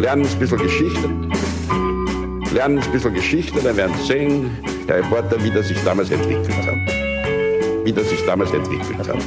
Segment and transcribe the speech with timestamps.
[0.00, 1.08] lernen ein bisschen Geschichte.
[2.54, 4.50] Lernen ein bisschen Geschichte, dann werden Sie sehen,
[4.86, 7.84] Herr Reporter, wie das sich damals entwickelt hat.
[7.84, 9.18] Wie das sich damals entwickelt hat.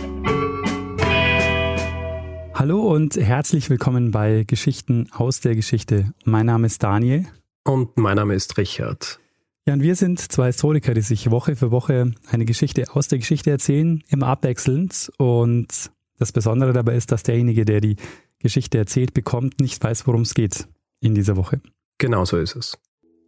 [2.56, 6.12] Hallo und herzlich willkommen bei Geschichten aus der Geschichte.
[6.26, 7.28] Mein Name ist Daniel.
[7.66, 9.20] Und mein Name ist Richard.
[9.68, 13.20] Ja, und wir sind zwei Historiker, die sich Woche für Woche eine Geschichte aus der
[13.20, 15.12] Geschichte erzählen, immer abwechselnd.
[15.18, 17.96] Und das Besondere dabei ist, dass derjenige, der die
[18.44, 20.68] Geschichte erzählt bekommt, nicht weiß, worum es geht
[21.00, 21.62] in dieser Woche.
[21.98, 22.78] Genau so ist es.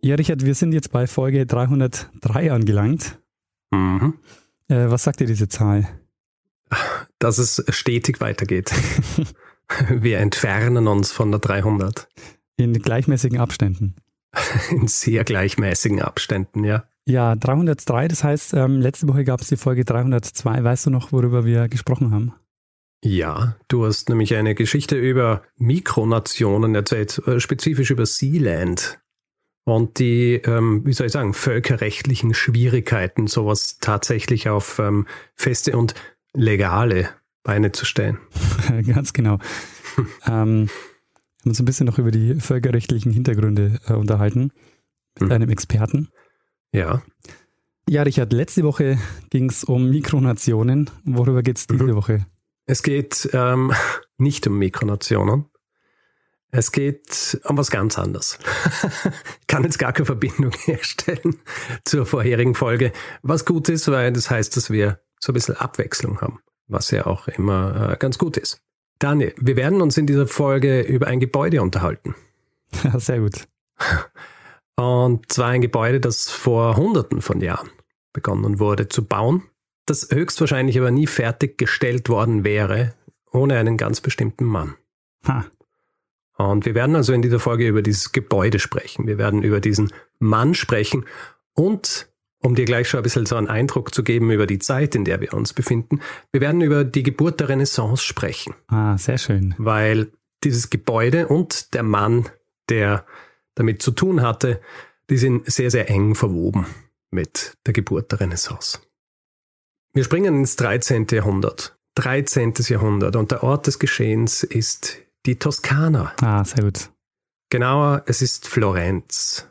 [0.03, 3.20] Ja, Richard, wir sind jetzt bei Folge 303 angelangt.
[3.72, 4.13] Mhm.
[4.67, 5.88] Äh, was sagt dir diese Zahl?
[7.17, 8.72] Dass es stetig weitergeht.
[9.89, 12.08] wir entfernen uns von der 300.
[12.58, 13.95] In gleichmäßigen Abständen.
[14.70, 16.86] In sehr gleichmäßigen Abständen, ja.
[17.08, 20.63] Ja, 303, das heißt, ähm, letzte Woche gab es die Folge 302.
[20.63, 22.34] Weißt du noch, worüber wir gesprochen haben?
[23.05, 29.00] Ja, du hast nämlich eine Geschichte über Mikronationen erzählt, äh, spezifisch über Sealand
[29.64, 35.94] und die, ähm, wie soll ich sagen, völkerrechtlichen Schwierigkeiten, sowas tatsächlich auf ähm, feste und
[36.34, 37.09] legale
[37.44, 38.17] Beine zu stellen.
[38.88, 39.38] Ganz genau.
[40.25, 40.69] ähm, haben
[41.45, 44.52] uns ein bisschen noch über die völkerrechtlichen Hintergründe äh, unterhalten
[45.19, 45.31] mit hm.
[45.31, 46.09] einem Experten.
[46.72, 47.03] Ja.
[47.88, 48.97] Ja, Richard, letzte Woche
[49.30, 50.90] ging es um Mikronationen.
[51.03, 51.95] Worüber geht es diese mhm.
[51.95, 52.25] Woche?
[52.66, 53.73] Es geht ähm,
[54.17, 55.45] nicht um Mikronationen.
[56.52, 58.39] Es geht um was ganz anderes.
[59.41, 61.39] ich kann jetzt gar keine Verbindung herstellen
[61.83, 62.94] zur vorherigen Folge.
[63.23, 67.05] Was gut ist, weil das heißt, dass wir so ein bisschen Abwechslung haben, was ja
[67.07, 68.61] auch immer äh, ganz gut ist.
[69.00, 72.16] Daniel, wir werden uns in dieser Folge über ein Gebäude unterhalten.
[72.83, 73.47] Ja, sehr gut.
[74.77, 77.69] Und zwar ein Gebäude, das vor Hunderten von Jahren
[78.13, 79.44] begonnen wurde zu bauen
[79.86, 82.94] das höchstwahrscheinlich aber nie fertiggestellt worden wäre,
[83.31, 84.75] ohne einen ganz bestimmten Mann.
[85.28, 85.45] Ha.
[86.38, 89.08] Und wir werden also in dieser Folge über dieses Gebäude sprechen.
[89.08, 91.06] Wir werden über diesen Mann sprechen
[91.53, 92.09] und,
[92.40, 95.06] um dir gleich schon ein bisschen so einen Eindruck zu geben über die Zeit, in
[95.06, 98.53] der wir uns befinden, wir werden über die Geburt der Renaissance sprechen.
[98.67, 99.56] Ah, sehr schön.
[99.57, 100.12] Weil
[100.44, 102.29] dieses Gebäude und der Mann,
[102.69, 103.06] der
[103.56, 104.59] damit zu tun hatte,
[105.09, 106.66] die sind sehr, sehr eng verwoben
[107.12, 108.79] mit der Geburt der Renaissance.
[109.95, 111.07] Wir springen ins 13.
[111.09, 111.78] Jahrhundert.
[111.95, 112.53] 13.
[112.67, 116.13] Jahrhundert und der Ort des Geschehens ist die Toskana.
[116.22, 116.89] Ah, sehr gut.
[117.50, 119.47] Genauer, es ist Florenz.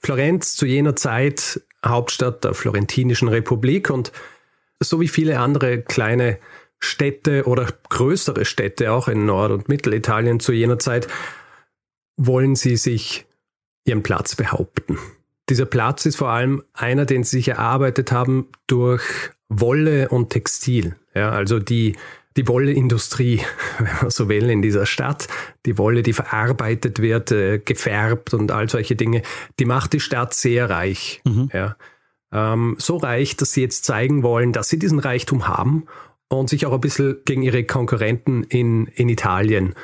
[0.00, 4.12] Florenz zu jener Zeit Hauptstadt der Florentinischen Republik und
[4.80, 6.38] so wie viele andere kleine
[6.78, 11.08] Städte oder größere Städte auch in Nord- und Mittelitalien zu jener Zeit
[12.18, 13.24] wollen sie sich
[13.86, 14.98] ihren Platz behaupten.
[15.48, 20.96] Dieser Platz ist vor allem einer, den sie sich erarbeitet haben durch Wolle und Textil.
[21.14, 21.96] Ja, also die,
[22.36, 23.40] die Wolleindustrie,
[23.78, 25.28] wenn man so will, in dieser Stadt.
[25.66, 29.22] Die Wolle, die verarbeitet wird, äh, gefärbt und all solche Dinge,
[29.58, 31.20] die macht die Stadt sehr reich.
[31.24, 31.50] Mhm.
[31.52, 31.76] Ja.
[32.32, 35.86] Ähm, so reich, dass sie jetzt zeigen wollen, dass sie diesen Reichtum haben
[36.28, 39.74] und sich auch ein bisschen gegen ihre Konkurrenten in, in Italien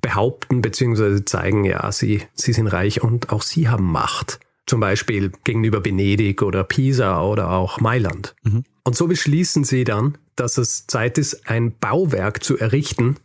[0.00, 1.24] behaupten bzw.
[1.24, 4.40] zeigen, ja, sie, sie sind reich und auch sie haben Macht.
[4.66, 8.34] Zum Beispiel gegenüber Venedig oder Pisa oder auch Mailand.
[8.42, 8.64] Mhm.
[8.84, 13.16] Und so beschließen sie dann, dass es Zeit ist, ein Bauwerk zu errichten,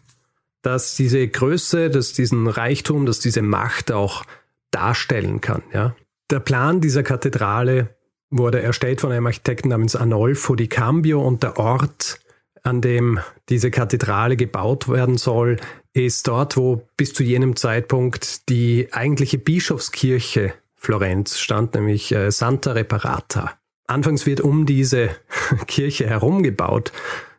[0.62, 4.24] das diese Größe, das diesen Reichtum, das diese Macht auch
[4.72, 5.64] darstellen kann.
[5.74, 5.96] Ja?
[6.30, 7.96] Der Plan dieser Kathedrale
[8.30, 12.20] wurde erstellt von einem Architekten namens Arnolfo di Cambio und der Ort,
[12.64, 15.58] an dem diese Kathedrale gebaut werden soll,
[15.94, 22.72] ist dort, wo bis zu jenem Zeitpunkt die eigentliche Bischofskirche Florenz stand, nämlich äh, Santa
[22.72, 23.54] Reparata.
[23.88, 25.10] Anfangs wird um diese
[25.68, 26.92] Kirche herum gebaut,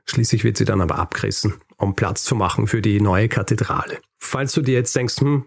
[0.06, 3.98] schließlich wird sie dann aber abgerissen, um Platz zu machen für die neue Kathedrale.
[4.18, 5.44] Falls du dir jetzt denkst, hm,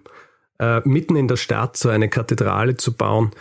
[0.60, 3.32] äh, mitten in der Stadt so eine Kathedrale zu bauen,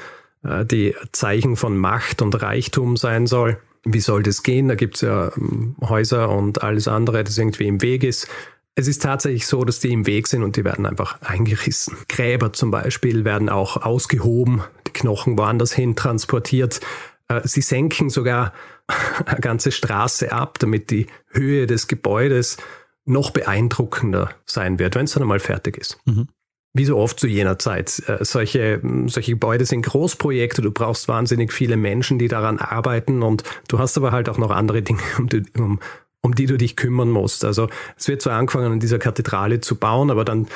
[0.43, 4.69] äh, die Zeichen von Macht und Reichtum sein soll, wie soll das gehen?
[4.69, 8.29] Da gibt's ja ähm, Häuser und alles andere, das irgendwie im Weg ist.
[8.81, 11.99] Es ist tatsächlich so, dass die im Weg sind und die werden einfach eingerissen.
[12.09, 16.81] Gräber zum Beispiel werden auch ausgehoben, die Knochen woanders hin transportiert.
[17.29, 18.55] Äh, sie senken sogar
[19.27, 22.57] eine ganze Straße ab, damit die Höhe des Gebäudes
[23.05, 25.99] noch beeindruckender sein wird, wenn es dann einmal fertig ist.
[26.07, 26.29] Mhm.
[26.73, 28.03] Wie so oft zu jener Zeit.
[28.07, 33.45] Äh, solche, solche Gebäude sind Großprojekte, du brauchst wahnsinnig viele Menschen, die daran arbeiten und
[33.69, 35.29] du hast aber halt auch noch andere Dinge, um,
[35.59, 35.81] um,
[36.23, 37.45] um die du dich kümmern musst.
[37.45, 40.49] Also es wird zwar angefangen, an dieser Kathedrale zu bauen, aber dann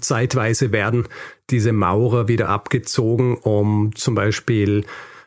[0.00, 1.06] zeitweise werden
[1.50, 4.84] diese Maurer wieder abgezogen, um zum Beispiel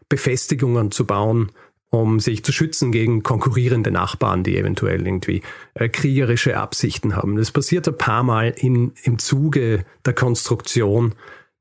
[0.09, 1.51] Befestigungen zu bauen
[1.89, 5.41] um sich zu schützen gegen konkurrierende Nachbarn, die eventuell irgendwie
[5.73, 7.37] äh, kriegerische Absichten haben.
[7.37, 11.15] Das passiert ein paar Mal in, im Zuge der Konstruktion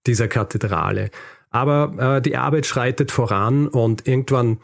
[0.06, 1.10] dieser Kathedrale.
[1.50, 4.58] Aber äh, die Arbeit schreitet voran und irgendwann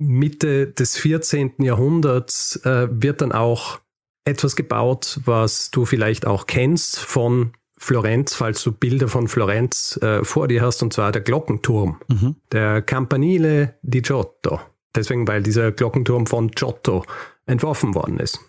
[0.00, 1.54] Mitte des 14.
[1.58, 3.80] Jahrhunderts äh, wird dann auch
[4.24, 10.24] etwas gebaut, was du vielleicht auch kennst von Florenz, falls du Bilder von Florenz äh,
[10.24, 12.36] vor dir hast, und zwar der Glockenturm, mhm.
[12.52, 14.60] der Campanile di Giotto.
[14.94, 17.04] Deswegen, weil dieser Glockenturm von Giotto
[17.46, 18.40] entworfen worden ist.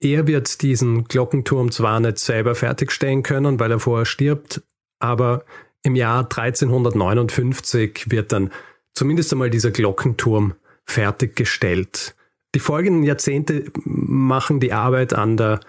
[0.00, 4.62] Er wird diesen Glockenturm zwar nicht selber fertigstellen können, weil er vorher stirbt,
[4.98, 5.44] aber
[5.82, 8.50] im Jahr 1359 wird dann
[8.94, 10.54] zumindest einmal dieser Glockenturm
[10.86, 12.14] fertiggestellt.
[12.54, 15.60] Die folgenden Jahrzehnte machen die Arbeit an der,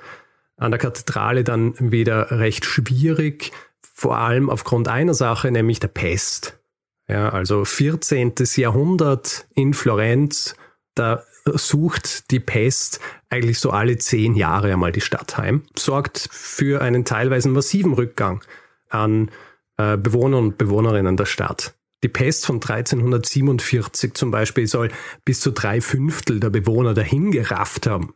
[0.58, 3.52] an der Kathedrale dann wieder recht schwierig,
[3.82, 6.60] vor allem aufgrund einer Sache, nämlich der Pest.
[7.08, 8.34] Ja, also 14.
[8.56, 10.56] Jahrhundert in Florenz,
[10.96, 16.82] da sucht die Pest eigentlich so alle zehn Jahre einmal die Stadt heim, sorgt für
[16.82, 18.44] einen teilweise massiven Rückgang
[18.90, 19.30] an
[19.78, 21.76] äh, Bewohner und Bewohnerinnen der Stadt.
[22.06, 24.92] Die Pest von 1347 zum Beispiel soll
[25.26, 28.14] bis zu drei Fünftel der Bewohner dahingerafft haben.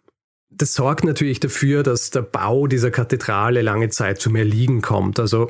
[0.52, 5.20] Das sorgt natürlich dafür, dass der Bau dieser Kathedrale lange Zeit zu mehr Liegen kommt.
[5.20, 5.50] Also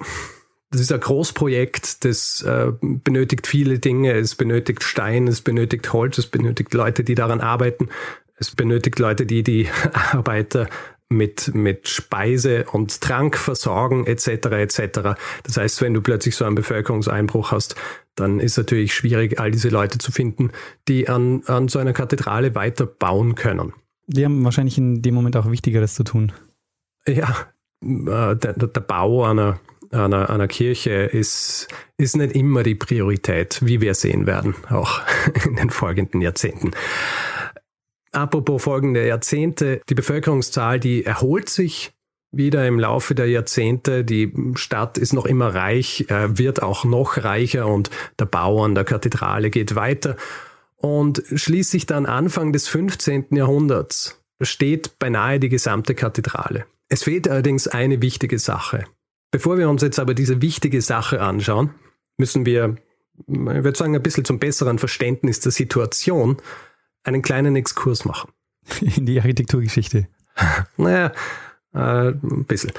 [0.71, 4.13] das ist ein Großprojekt, das äh, benötigt viele Dinge.
[4.13, 7.89] Es benötigt Stein, es benötigt Holz, es benötigt Leute, die daran arbeiten.
[8.37, 9.67] Es benötigt Leute, die die
[10.13, 10.69] Arbeiter
[11.09, 14.27] mit, mit Speise und Trank versorgen etc.
[14.27, 14.99] etc.
[15.43, 17.75] Das heißt, wenn du plötzlich so einen Bevölkerungseinbruch hast,
[18.15, 20.51] dann ist natürlich schwierig, all diese Leute zu finden,
[20.87, 23.73] die an, an so einer Kathedrale weiter bauen können.
[24.07, 26.31] Die haben wahrscheinlich in dem Moment auch Wichtigeres zu tun.
[27.07, 27.35] Ja,
[27.81, 29.59] äh, der, der Bau einer,
[29.91, 31.67] einer, einer Kirche ist,
[31.97, 35.01] ist nicht immer die Priorität, wie wir sehen werden, auch
[35.45, 36.71] in den folgenden Jahrzehnten.
[38.11, 41.93] Apropos folgende Jahrzehnte, die Bevölkerungszahl, die erholt sich
[42.31, 44.03] wieder im Laufe der Jahrzehnte.
[44.03, 47.89] Die Stadt ist noch immer reich, äh, wird auch noch reicher und
[48.19, 50.15] der Bau an der Kathedrale geht weiter.
[50.75, 53.35] Und schließlich dann Anfang des 15.
[53.35, 56.65] Jahrhunderts steht beinahe die gesamte Kathedrale.
[56.87, 58.85] Es fehlt allerdings eine wichtige Sache.
[59.31, 61.71] Bevor wir uns jetzt aber diese wichtige Sache anschauen,
[62.17, 62.77] müssen wir,
[63.27, 66.37] ich würde sagen, ein bisschen zum besseren Verständnis der Situation
[67.03, 68.31] einen kleinen Exkurs machen.
[68.95, 70.07] In die Architekturgeschichte.
[70.77, 71.11] naja,
[71.73, 72.71] äh, ein bisschen.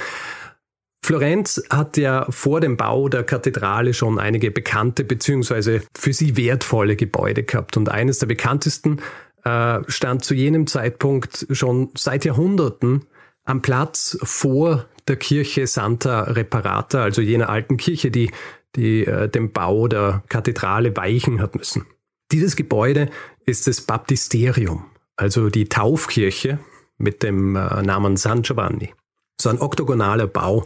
[1.03, 5.81] Florenz hat ja vor dem Bau der Kathedrale schon einige bekannte bzw.
[5.97, 7.77] für sie wertvolle Gebäude gehabt.
[7.77, 9.01] Und eines der bekanntesten
[9.45, 13.07] äh, stand zu jenem Zeitpunkt schon seit Jahrhunderten
[13.45, 18.31] am Platz vor der Kirche Santa Reparata, also jener alten Kirche, die,
[18.77, 21.87] die äh, dem Bau der Kathedrale weichen hat müssen.
[22.31, 23.09] Dieses Gebäude
[23.51, 24.85] ist das Baptisterium,
[25.17, 26.59] also die Taufkirche
[26.97, 28.95] mit dem äh, Namen San Giovanni.
[29.41, 30.65] So ein oktogonaler Bau,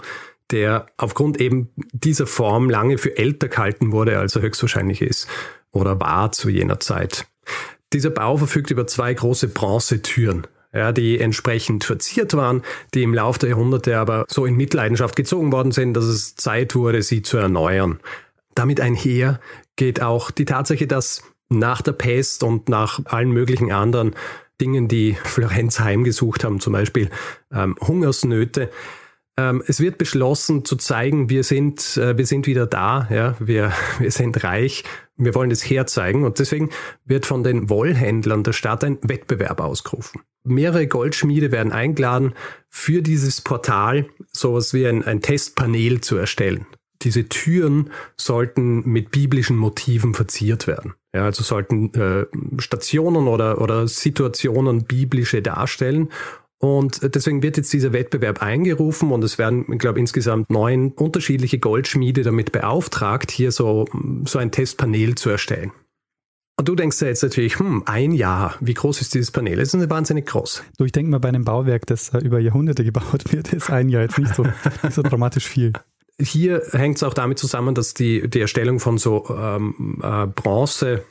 [0.50, 5.28] der aufgrund eben dieser Form lange für älter gehalten wurde, als er höchstwahrscheinlich ist
[5.70, 7.26] oder war zu jener Zeit.
[7.92, 13.38] Dieser Bau verfügt über zwei große Bronzetüren, ja, die entsprechend verziert waren, die im Laufe
[13.38, 17.38] der Jahrhunderte aber so in Mitleidenschaft gezogen worden sind, dass es Zeit wurde, sie zu
[17.38, 18.00] erneuern.
[18.54, 19.40] Damit einher
[19.76, 21.22] geht auch die Tatsache, dass
[21.54, 24.14] nach der Pest und nach allen möglichen anderen
[24.60, 27.10] Dingen, die Florenz heimgesucht haben, zum Beispiel
[27.52, 28.70] ähm, Hungersnöte.
[29.36, 33.72] Ähm, es wird beschlossen zu zeigen, wir sind, äh, wir sind wieder da, ja, wir,
[33.98, 34.84] wir sind reich,
[35.16, 36.70] wir wollen das herzeigen und deswegen
[37.04, 40.22] wird von den Wollhändlern der Stadt ein Wettbewerb ausgerufen.
[40.44, 42.34] Mehrere Goldschmiede werden eingeladen,
[42.68, 46.66] für dieses Portal sowas wie ein, ein Testpanel zu erstellen.
[47.02, 50.94] Diese Türen sollten mit biblischen Motiven verziert werden.
[51.14, 52.26] Ja, also sollten äh,
[52.58, 56.10] Stationen oder, oder Situationen biblische darstellen.
[56.58, 61.58] Und deswegen wird jetzt dieser Wettbewerb eingerufen und es werden, ich glaube, insgesamt neun unterschiedliche
[61.58, 63.84] Goldschmiede damit beauftragt, hier so,
[64.24, 65.72] so ein Testpanel zu erstellen.
[66.56, 69.56] Und du denkst ja jetzt natürlich, hm, ein Jahr, wie groß ist dieses Panel?
[69.56, 70.64] Das ist wahnsinnig groß.
[70.78, 74.02] Du, ich denke mal, bei einem Bauwerk, das über Jahrhunderte gebaut wird, ist ein Jahr
[74.02, 75.72] jetzt nicht so, nicht so dramatisch viel.
[76.20, 81.04] Hier hängt es auch damit zusammen, dass die, die Erstellung von so ähm, äh, Bronze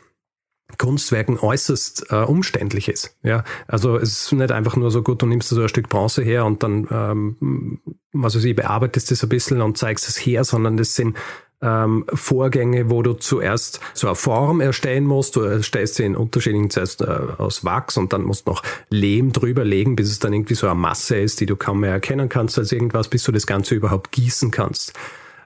[0.77, 3.17] Kunstwerken äußerst äh, umständlich ist.
[3.23, 6.23] Ja, also es ist nicht einfach nur so gut, du nimmst so ein Stück Bronze
[6.23, 7.79] her und dann, ähm,
[8.13, 11.17] weiß ich, bearbeitest es ein bisschen und zeigst es her, sondern das sind
[11.63, 15.35] ähm, Vorgänge, wo du zuerst so eine Form erstellen musst.
[15.35, 17.05] Du erstellst sie in unterschiedlichen zuerst äh,
[17.37, 20.67] aus Wachs und dann musst du noch Lehm drüber legen, bis es dann irgendwie so
[20.67, 23.75] eine Masse ist, die du kaum mehr erkennen kannst als irgendwas, bis du das Ganze
[23.75, 24.93] überhaupt gießen kannst.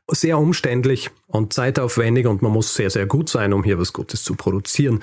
[0.10, 4.24] Sehr umständlich und zeitaufwendig und man muss sehr, sehr gut sein, um hier was Gutes
[4.24, 5.02] zu produzieren.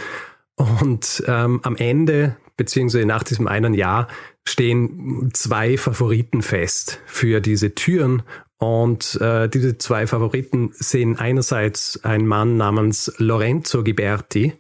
[0.57, 4.09] Und ähm, am Ende, beziehungsweise nach diesem einen Jahr,
[4.47, 8.23] stehen zwei Favoriten fest für diese Türen.
[8.59, 14.55] Und äh, diese zwei Favoriten sehen einerseits ein Mann namens Lorenzo Ghiberti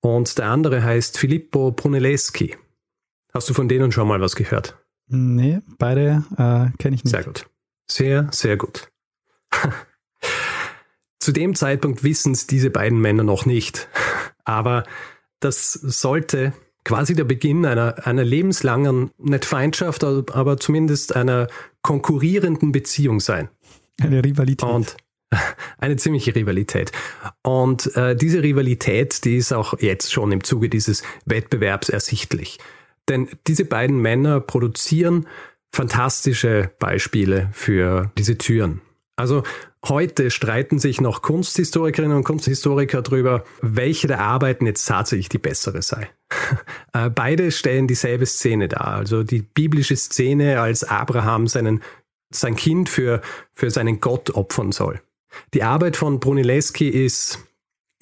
[0.00, 2.56] und der andere heißt Filippo Brunelleschi.
[3.32, 4.76] Hast du von denen schon mal was gehört?
[5.06, 7.10] Nee, beide äh, kenne ich nicht.
[7.10, 7.46] Sehr gut.
[7.88, 8.90] Sehr, sehr gut.
[11.20, 13.88] Zu dem Zeitpunkt wissen es diese beiden Männer noch nicht.
[14.44, 14.84] Aber
[15.40, 16.52] das sollte
[16.84, 21.48] quasi der Beginn einer, einer lebenslangen, nicht Feindschaft, aber zumindest einer
[21.82, 23.48] konkurrierenden Beziehung sein.
[24.00, 24.68] Eine Rivalität.
[24.68, 24.96] Und
[25.78, 26.92] eine ziemliche Rivalität.
[27.42, 32.58] Und äh, diese Rivalität, die ist auch jetzt schon im Zuge dieses Wettbewerbs ersichtlich.
[33.08, 35.26] Denn diese beiden Männer produzieren
[35.72, 38.80] fantastische Beispiele für diese Türen.
[39.20, 39.42] Also
[39.86, 45.82] heute streiten sich noch Kunsthistorikerinnen und Kunsthistoriker darüber, welche der Arbeiten jetzt tatsächlich die bessere
[45.82, 46.08] sei.
[46.92, 48.88] Äh, beide stellen dieselbe Szene dar.
[48.88, 51.82] Also die biblische Szene, als Abraham seinen,
[52.32, 53.20] sein Kind für,
[53.52, 55.00] für seinen Gott opfern soll.
[55.54, 57.38] Die Arbeit von Brunelleschi ist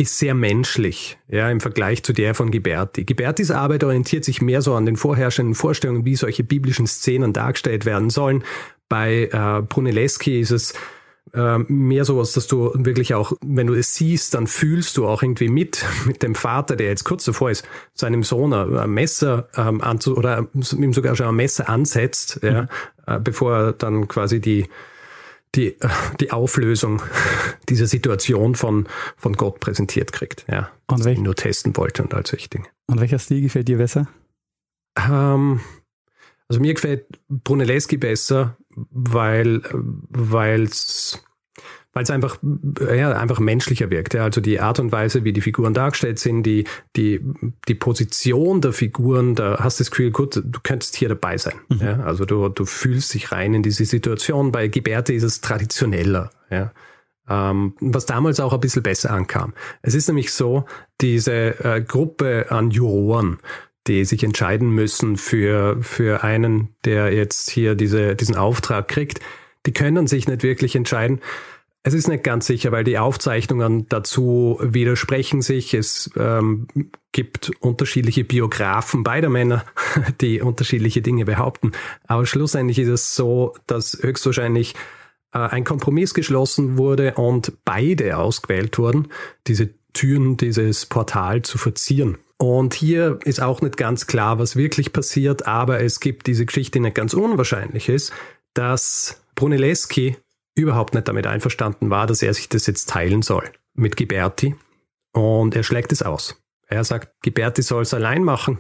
[0.01, 3.05] ist sehr menschlich, ja, im Vergleich zu der von Ghiberti.
[3.05, 7.85] Ghibertis Arbeit orientiert sich mehr so an den vorherrschenden Vorstellungen, wie solche biblischen Szenen dargestellt
[7.85, 8.45] werden sollen.
[8.89, 10.75] Bei äh, Brunelleschi ist es
[11.35, 15.23] äh, mehr sowas, dass du wirklich auch, wenn du es siehst, dann fühlst du auch
[15.23, 19.81] irgendwie mit, mit dem Vater, der jetzt kurz davor ist, seinem Sohn ein Messer ähm,
[19.81, 22.69] anzu oder ihm sogar schon ein Messer ansetzt, ja, mhm.
[23.07, 24.67] äh, bevor er dann quasi die
[25.55, 25.77] die,
[26.21, 27.03] die Auflösung
[27.69, 30.47] dieser Situation von, von Gott präsentiert kriegt.
[30.49, 32.67] Ja, und welch, nur testen wollte und all solche Dinge.
[32.87, 34.09] Und welcher Stil gefällt dir besser?
[34.97, 35.61] Ähm,
[36.49, 38.57] also mir gefällt Brunelleschi besser,
[38.91, 39.63] weil
[40.65, 41.23] es
[41.99, 42.39] weil es einfach,
[42.95, 44.15] ja, einfach menschlicher wirkt.
[44.15, 44.23] Ja.
[44.23, 47.21] Also die Art und Weise, wie die Figuren dargestellt sind, die, die,
[47.67, 51.55] die Position der Figuren, da hast du das Gefühl, gut, du könntest hier dabei sein.
[51.69, 51.81] Mhm.
[51.81, 52.01] Ja.
[52.01, 54.53] Also du, du fühlst dich rein in diese Situation.
[54.53, 56.31] Bei Gebärde ist es traditioneller.
[56.51, 56.73] Ja.
[57.29, 59.53] Ähm, was damals auch ein bisschen besser ankam.
[59.83, 60.67] Es ist nämlich so,
[61.01, 63.39] diese äh, Gruppe an Juroren,
[63.89, 69.21] die sich entscheiden müssen für, für einen, der jetzt hier diese, diesen Auftrag kriegt,
[69.67, 71.21] die können sich nicht wirklich entscheiden,
[71.89, 75.75] es ist nicht ganz sicher, weil die Aufzeichnungen dazu widersprechen sich.
[75.75, 76.67] Es ähm,
[77.13, 79.65] gibt unterschiedliche Biografen beider Männer,
[80.21, 81.73] die unterschiedliche Dinge behaupten.
[82.07, 84.75] Aber schlussendlich ist es so, dass höchstwahrscheinlich
[85.33, 89.09] äh, ein Kompromiss geschlossen wurde und beide ausgewählt wurden,
[89.47, 92.19] diese Türen, dieses Portal zu verzieren.
[92.39, 96.79] Und hier ist auch nicht ganz klar, was wirklich passiert, aber es gibt diese Geschichte,
[96.79, 98.13] die nicht ganz unwahrscheinlich ist,
[98.55, 100.17] dass Brunelleschi
[100.55, 104.55] überhaupt nicht damit einverstanden war, dass er sich das jetzt teilen soll mit Ghiberti.
[105.13, 106.41] Und er schlägt es aus.
[106.69, 108.59] Er sagt, Ghiberti soll es allein machen.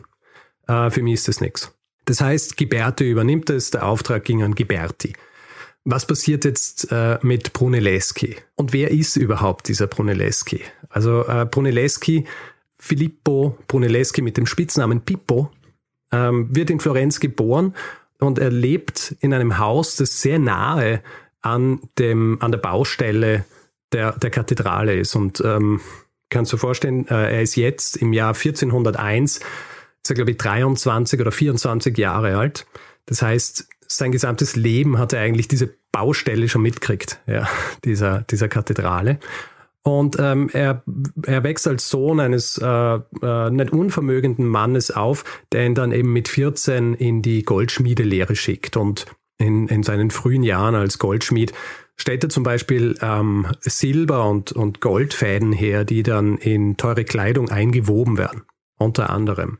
[0.67, 1.73] Äh, für mich ist das nichts.
[2.05, 5.13] Das heißt, Ghiberti übernimmt es, der Auftrag ging an Ghiberti.
[5.85, 8.37] Was passiert jetzt äh, mit Brunelleschi?
[8.57, 10.63] Und wer ist überhaupt dieser Brunelleschi?
[10.89, 12.25] Also äh, Brunelleschi,
[12.79, 15.51] Filippo Brunelleschi mit dem Spitznamen Pippo,
[16.13, 17.75] ähm, wird in Florenz geboren
[18.19, 21.03] und er lebt in einem Haus, das sehr nahe
[21.41, 23.45] an, dem, an der Baustelle
[23.93, 25.15] der, der Kathedrale ist.
[25.15, 25.81] Und ähm,
[26.31, 29.43] kannst du dir vorstellen, äh, er ist jetzt im Jahr 1401, ist
[30.09, 32.67] er glaube ich 23 oder 24 Jahre alt.
[33.07, 37.49] Das heißt, sein gesamtes Leben hat er eigentlich diese Baustelle schon mitgekriegt, ja,
[37.85, 39.19] dieser, dieser Kathedrale.
[39.83, 40.83] Und ähm, er,
[41.25, 46.13] er wächst als Sohn eines äh, äh, nicht unvermögenden Mannes auf, der ihn dann eben
[46.13, 48.77] mit 14 in die Goldschmiedelehre schickt.
[48.77, 49.07] Und
[49.39, 51.53] in, in seinen frühen Jahren als Goldschmied
[51.97, 57.51] stellt er zum Beispiel ähm, Silber- und, und Goldfäden her, die dann in teure Kleidung
[57.51, 58.43] eingewoben werden,
[58.77, 59.59] unter anderem.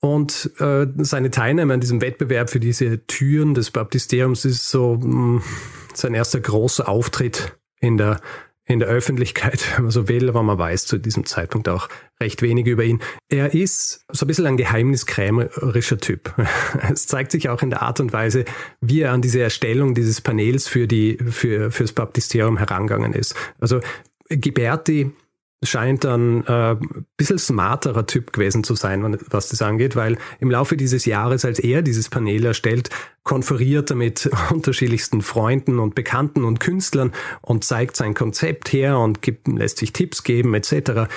[0.00, 5.06] Und äh, seine Teilnahme an diesem Wettbewerb für diese Türen des Baptisteriums ist so mh,
[5.06, 5.42] mm,
[5.94, 8.20] sein erster großer Auftritt in der
[8.66, 11.88] in der Öffentlichkeit, wenn man so will, aber man weiß zu diesem Zeitpunkt auch
[12.20, 13.00] recht wenig über ihn.
[13.28, 16.34] Er ist so ein bisschen ein geheimniskrämerischer Typ.
[16.90, 18.44] Es zeigt sich auch in der Art und Weise,
[18.80, 23.34] wie er an diese Erstellung dieses Panels für die, für, fürs Baptisterium herangegangen ist.
[23.60, 23.80] Also
[24.28, 25.12] Ghiberti
[25.68, 30.50] scheint dann äh, ein bisschen smarterer Typ gewesen zu sein, was das angeht, weil im
[30.50, 32.90] Laufe dieses Jahres, als er dieses Panel erstellt,
[33.22, 39.22] konferiert er mit unterschiedlichsten Freunden und Bekannten und Künstlern und zeigt sein Konzept her und
[39.22, 41.08] gibt, lässt sich Tipps geben etc.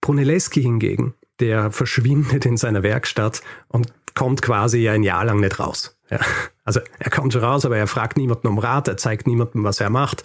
[0.00, 5.96] Brunelleschi hingegen, der verschwindet in seiner Werkstatt und kommt quasi ein Jahr lang nicht raus.
[6.10, 6.20] Ja.
[6.64, 9.80] Also er kommt schon raus, aber er fragt niemanden um Rat, er zeigt niemandem, was
[9.80, 10.24] er macht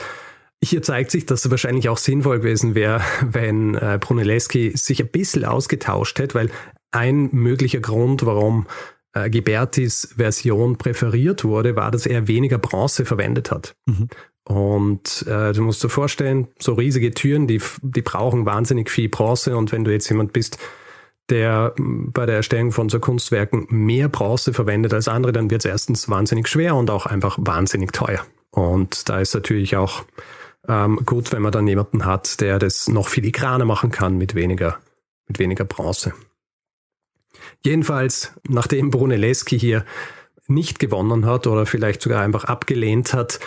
[0.63, 5.09] Hier zeigt sich, dass es wahrscheinlich auch sinnvoll gewesen wäre, wenn äh, Brunelleschi sich ein
[5.09, 6.49] bisschen ausgetauscht hätte, weil
[6.91, 8.67] ein möglicher Grund, warum
[9.13, 13.75] äh, Ghibertis Version präferiert wurde, war, dass er weniger Bronze verwendet hat.
[13.85, 14.07] Mhm.
[14.45, 19.55] Und äh, du musst dir vorstellen, so riesige Türen, die, die brauchen wahnsinnig viel Bronze.
[19.55, 20.57] Und wenn du jetzt jemand bist,
[21.29, 25.71] der bei der Erstellung von so Kunstwerken mehr Bronze verwendet als andere, dann wird es
[25.71, 28.25] erstens wahnsinnig schwer und auch einfach wahnsinnig teuer.
[28.51, 30.03] Und da ist natürlich auch
[30.67, 34.77] ähm, gut, wenn man dann jemanden hat, der das noch filigraner machen kann mit weniger,
[35.27, 36.13] mit weniger Bronze.
[37.61, 39.85] Jedenfalls, nachdem Brunelleschi hier
[40.47, 43.39] nicht gewonnen hat oder vielleicht sogar einfach abgelehnt hat,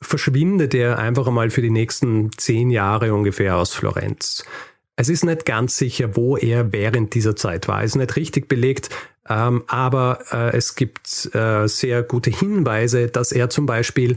[0.00, 4.44] verschwindet er einfach einmal für die nächsten zehn Jahre ungefähr aus Florenz.
[4.96, 7.82] Es ist nicht ganz sicher, wo er während dieser Zeit war.
[7.82, 8.90] Es ist nicht richtig belegt,
[9.28, 14.16] ähm, aber äh, es gibt äh, sehr gute Hinweise, dass er zum Beispiel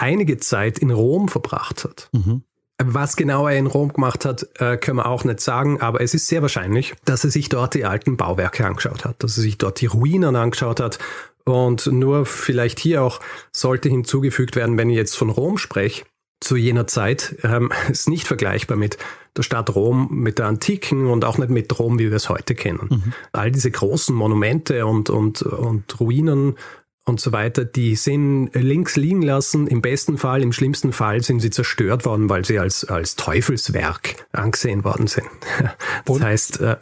[0.00, 2.08] einige Zeit in Rom verbracht hat.
[2.12, 2.42] Mhm.
[2.82, 6.14] Was genau er in Rom gemacht hat, äh, können wir auch nicht sagen, aber es
[6.14, 9.58] ist sehr wahrscheinlich, dass er sich dort die alten Bauwerke angeschaut hat, dass er sich
[9.58, 10.98] dort die Ruinen angeschaut hat.
[11.44, 13.20] Und nur vielleicht hier auch
[13.52, 16.04] sollte hinzugefügt werden, wenn ich jetzt von Rom spreche,
[16.40, 18.96] zu jener Zeit ähm, ist nicht vergleichbar mit
[19.36, 22.54] der Stadt Rom, mit der Antiken und auch nicht mit Rom, wie wir es heute
[22.54, 22.88] kennen.
[22.90, 23.12] Mhm.
[23.32, 26.56] All diese großen Monumente und, und, und Ruinen
[27.10, 29.66] und so weiter, die sind links liegen lassen.
[29.66, 34.26] Im besten Fall, im schlimmsten Fall sind sie zerstört worden, weil sie als, als Teufelswerk
[34.32, 35.26] angesehen worden sind.
[36.06, 36.76] Das und, heißt, äh,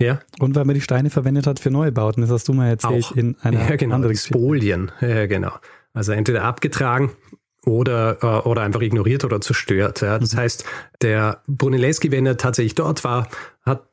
[0.00, 0.18] ja.
[0.40, 3.16] Und weil man die Steine verwendet hat für Neubauten, das hast du mal erzählt Auch.
[3.16, 5.52] in einer ja, genau, anderen Spolien, ja, genau.
[5.92, 7.12] Also entweder abgetragen
[7.66, 10.00] oder, äh, oder einfach ignoriert oder zerstört.
[10.00, 10.18] Ja.
[10.18, 10.38] Das mhm.
[10.38, 10.64] heißt,
[11.02, 13.28] der Brunelleschi, wenn er tatsächlich dort war,
[13.62, 13.88] hat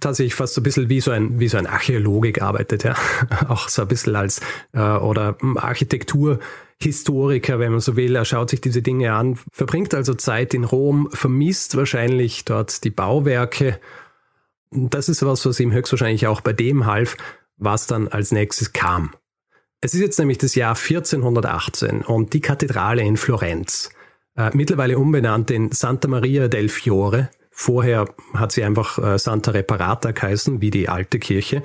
[0.00, 2.96] tatsächlich fast so ein bisschen wie so ein, wie so ein Archäologe gearbeitet, ja.
[3.48, 4.40] Auch so ein bisschen als
[4.72, 8.16] äh, oder Architekturhistoriker, wenn man so will.
[8.16, 12.90] Er schaut sich diese Dinge an, verbringt also Zeit in Rom, vermisst wahrscheinlich dort die
[12.90, 13.78] Bauwerke.
[14.70, 17.18] Das ist was, was ihm höchstwahrscheinlich auch bei dem half,
[17.58, 19.12] was dann als nächstes kam.
[19.84, 23.90] Es ist jetzt nämlich das Jahr 1418 und die Kathedrale in Florenz,
[24.36, 27.30] äh, mittlerweile umbenannt in Santa Maria del Fiore.
[27.50, 31.64] Vorher hat sie einfach äh, Santa Reparata geheißen, wie die alte Kirche.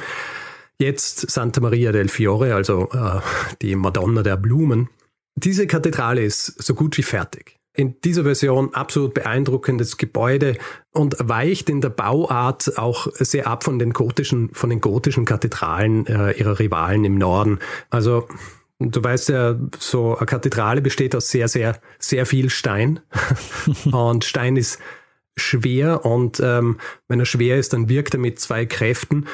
[0.80, 3.22] Jetzt Santa Maria del Fiore, also äh,
[3.62, 4.90] die Madonna der Blumen.
[5.36, 10.58] Diese Kathedrale ist so gut wie fertig in dieser Version absolut beeindruckendes Gebäude
[10.92, 16.08] und weicht in der Bauart auch sehr ab von den gotischen, von den gotischen Kathedralen
[16.08, 17.60] äh, ihrer Rivalen im Norden.
[17.90, 18.28] Also
[18.80, 23.00] Du weißt ja, so eine Kathedrale besteht aus sehr, sehr, sehr viel Stein.
[23.92, 24.80] und Stein ist
[25.36, 29.26] schwer und ähm, wenn er schwer ist, dann wirkt er mit zwei Kräften.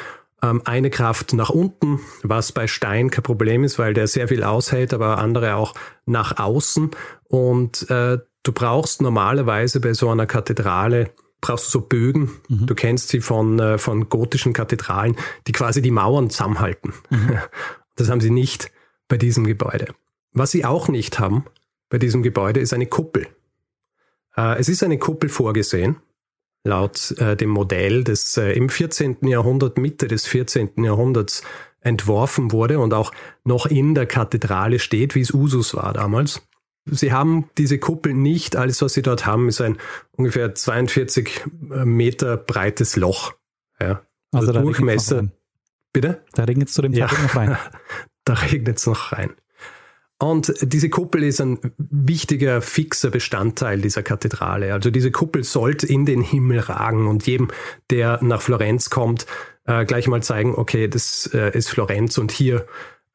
[0.42, 4.44] Ähm, eine Kraft nach unten, was bei Stein kein Problem ist, weil der sehr viel
[4.44, 5.74] aushält, aber andere auch
[6.06, 6.92] nach außen.
[7.28, 11.12] Und äh, Du brauchst normalerweise bei so einer Kathedrale
[11.44, 12.32] brauchst du so Bögen.
[12.48, 12.66] Mhm.
[12.66, 16.94] Du kennst sie von, äh, von gotischen Kathedralen, die quasi die Mauern zusammenhalten.
[17.10, 17.38] Mhm.
[17.96, 18.72] Das haben sie nicht
[19.08, 19.94] bei diesem Gebäude.
[20.32, 21.46] Was sie auch nicht haben
[21.90, 23.28] bei diesem Gebäude ist eine Kuppel.
[24.36, 25.98] Äh, es ist eine Kuppel vorgesehen,
[26.64, 29.28] laut äh, dem Modell, das im 14.
[29.28, 30.84] Jahrhundert, Mitte des 14.
[30.84, 31.44] Jahrhunderts
[31.82, 33.12] entworfen wurde und auch
[33.44, 36.42] noch in der Kathedrale steht, wie es Usus war damals.
[36.86, 38.56] Sie haben diese Kuppel nicht.
[38.56, 39.78] Alles, was Sie dort haben, ist ein
[40.12, 43.34] ungefähr 42 äh, Meter breites Loch.
[43.80, 44.02] Ja.
[44.32, 45.30] Also, also Durchmesser.
[45.94, 46.24] Bitte?
[46.34, 47.28] Da regnet es zu dem Zeitpunkt ja.
[47.28, 47.58] noch rein.
[48.26, 49.34] da regnet es noch rein.
[50.20, 54.74] Und diese Kuppel ist ein wichtiger, fixer Bestandteil dieser Kathedrale.
[54.74, 57.50] Also diese Kuppel sollte in den Himmel ragen und jedem,
[57.90, 59.26] der nach Florenz kommt,
[59.66, 62.66] äh, gleich mal zeigen, okay, das äh, ist Florenz und hier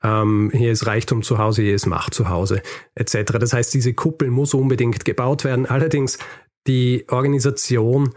[0.03, 2.63] ähm, hier ist Reichtum zu Hause, hier ist Macht zu Hause,
[2.95, 3.33] etc.
[3.39, 5.67] Das heißt, diese Kuppel muss unbedingt gebaut werden.
[5.67, 6.19] Allerdings
[6.67, 8.11] die Organisation,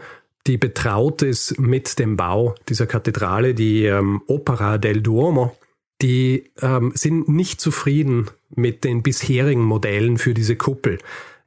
[0.46, 5.56] die betraut ist mit dem Bau dieser Kathedrale, die ähm, Opera del Duomo,
[6.02, 10.98] die ähm, sind nicht zufrieden mit den bisherigen Modellen für diese Kuppel.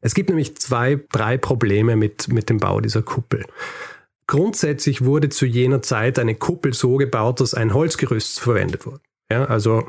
[0.01, 3.45] Es gibt nämlich zwei, drei Probleme mit, mit dem Bau dieser Kuppel.
[4.27, 9.01] Grundsätzlich wurde zu jener Zeit eine Kuppel so gebaut, dass ein Holzgerüst verwendet wurde.
[9.31, 9.87] Ja, also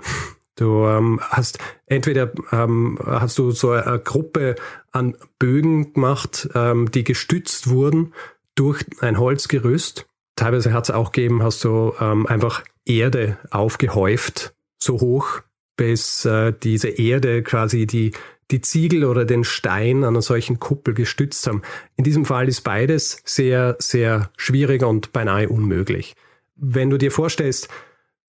[0.57, 4.57] Du ähm, hast entweder ähm, hast du so eine Gruppe
[4.91, 8.15] an Bögen gemacht, ähm, die gestützt wurden
[8.55, 10.07] durch ein Holzgerüst.
[10.35, 15.43] Teilweise hat es auch gegeben, hast du ähm, einfach Erde aufgehäuft, so hoch,
[15.77, 18.13] bis äh, diese Erde quasi die,
[18.51, 21.61] die Ziegel oder den Stein an einer solchen Kuppel gestützt haben.
[21.97, 26.15] In diesem Fall ist beides sehr, sehr schwierig und beinahe unmöglich.
[26.55, 27.69] Wenn du dir vorstellst,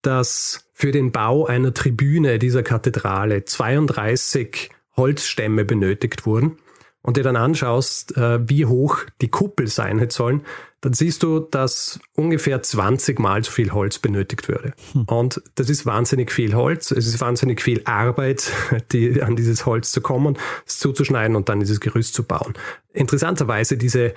[0.07, 6.59] dass für den Bau einer Tribüne dieser Kathedrale 32 Holzstämme benötigt wurden.
[7.03, 10.43] und dir dann anschaust, äh, wie hoch die Kuppel sein hätte sollen,
[10.81, 14.73] dann siehst du, dass ungefähr 20 Mal so viel Holz benötigt würde.
[14.93, 15.05] Hm.
[15.05, 18.51] Und das ist wahnsinnig viel Holz, es ist wahnsinnig viel Arbeit,
[18.93, 22.55] die, an dieses Holz zu kommen, es zuzuschneiden und dann dieses Gerüst zu bauen.
[22.93, 24.13] Interessanterweise diese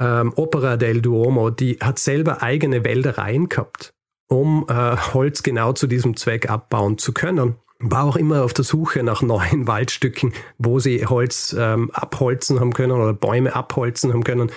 [0.00, 3.94] ähm, Opera del Duomo, die hat selber eigene Wäldereien gehabt,
[4.32, 8.64] um äh, Holz genau zu diesem Zweck abbauen zu können war auch immer auf der
[8.64, 14.22] Suche nach neuen Waldstücken, wo sie Holz ähm, abholzen haben können oder Bäume abholzen haben
[14.22, 14.52] können,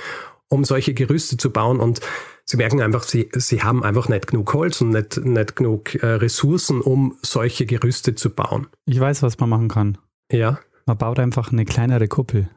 [0.47, 1.79] um solche Gerüste zu bauen.
[1.79, 2.01] Und
[2.45, 6.05] sie merken einfach, sie, sie haben einfach nicht genug Holz und nicht, nicht genug äh,
[6.05, 8.67] Ressourcen, um solche Gerüste zu bauen.
[8.85, 9.97] Ich weiß, was man machen kann.
[10.31, 10.59] Ja.
[10.85, 12.47] Man baut einfach eine kleinere Kuppel.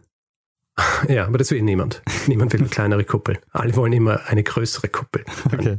[1.09, 2.02] Ja, aber das will niemand.
[2.26, 3.38] Niemand will eine kleinere Kuppel.
[3.50, 5.24] Alle wollen immer eine größere Kuppel.
[5.52, 5.78] Okay.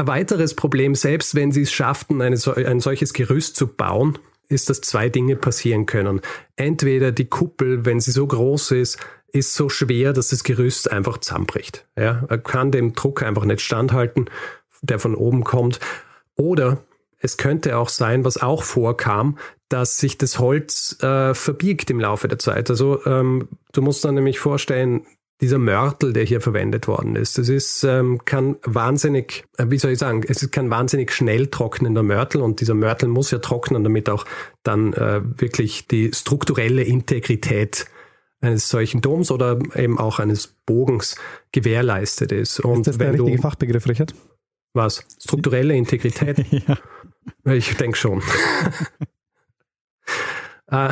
[0.00, 4.16] Ein weiteres Problem, selbst wenn sie es schafften, eine, ein solches Gerüst zu bauen,
[4.48, 6.20] ist, dass zwei Dinge passieren können.
[6.54, 8.98] Entweder die Kuppel, wenn sie so groß ist,
[9.32, 11.84] ist so schwer, dass das Gerüst einfach zusammenbricht.
[11.96, 14.30] Ja, er kann dem Druck einfach nicht standhalten,
[14.82, 15.80] der von oben kommt.
[16.36, 16.78] Oder
[17.18, 19.36] es könnte auch sein, was auch vorkam,
[19.68, 22.70] dass sich das Holz äh, verbiegt im Laufe der Zeit.
[22.70, 25.04] Also ähm, du musst dann nämlich vorstellen,
[25.40, 27.38] dieser Mörtel, der hier verwendet worden ist.
[27.38, 31.46] Das ist, ähm, kann wahnsinnig, äh, wie soll ich sagen, es ist kein wahnsinnig schnell
[31.46, 34.24] trocknender Mörtel und dieser Mörtel muss ja trocknen, damit auch
[34.64, 37.86] dann äh, wirklich die strukturelle Integrität
[38.40, 41.16] eines solchen Doms oder eben auch eines Bogens
[41.52, 42.60] gewährleistet ist.
[42.60, 44.14] Und ist das der richtige du, Fachbegriff, Richard?
[44.74, 45.04] Was?
[45.20, 46.44] Strukturelle Integrität?
[46.66, 46.78] ja.
[47.52, 48.22] Ich denke schon.
[50.70, 50.90] äh,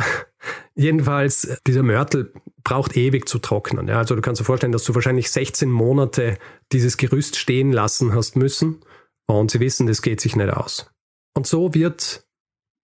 [0.77, 2.31] jedenfalls, dieser Mörtel
[2.63, 3.87] braucht ewig zu trocknen.
[3.87, 6.37] Ja, also du kannst dir vorstellen, dass du wahrscheinlich 16 Monate
[6.71, 8.81] dieses Gerüst stehen lassen hast müssen
[9.25, 10.89] und sie wissen, das geht sich nicht aus.
[11.33, 12.25] Und so wird,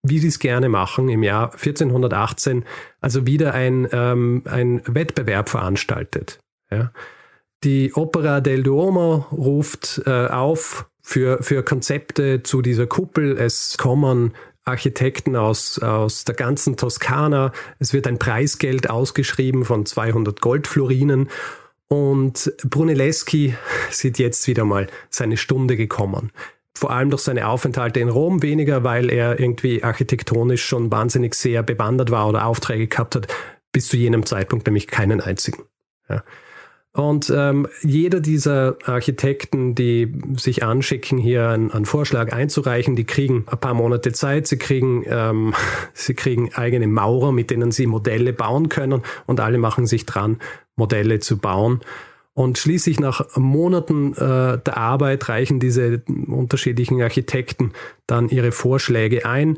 [0.04, 2.66] wie sie es gerne machen, im Jahr 1418
[3.02, 6.40] also wieder ein, ähm, ein Wettbewerb veranstaltet.
[6.72, 6.92] Ja.
[7.64, 13.38] Die Opera del Duomo ruft äh, auf für, für Konzepte zu dieser Kuppel.
[13.38, 14.34] Es kommen
[14.66, 17.52] Architekten aus, aus der ganzen Toskana.
[17.80, 21.30] Es wird ein Preisgeld ausgeschrieben von 200 Goldflorinen.
[21.88, 23.56] Und Brunelleschi
[23.92, 26.32] sieht jetzt wieder mal seine Stunde gekommen.
[26.76, 31.62] Vor allem durch seine Aufenthalte in Rom weniger, weil er irgendwie architektonisch schon wahnsinnig sehr
[31.62, 33.28] bewandert war oder Aufträge gehabt hat,
[33.72, 35.64] bis zu jenem Zeitpunkt nämlich keinen einzigen.
[36.10, 36.24] Ja.
[36.96, 43.46] Und ähm, jeder dieser Architekten, die sich anschicken, hier einen, einen, Vorschlag einzureichen, die kriegen
[43.48, 45.56] ein paar Monate Zeit, sie kriegen, ähm,
[45.96, 49.02] sie kriegen eigene Maurer, mit denen sie Modelle bauen können.
[49.26, 50.38] Und alle machen sich dran,
[50.76, 51.82] Modelle zu bauen.
[52.36, 57.74] Und schließlich nach Monaten äh, der Arbeit reichen diese unterschiedlichen Architekten
[58.06, 59.58] dann ihre Vorschläge ein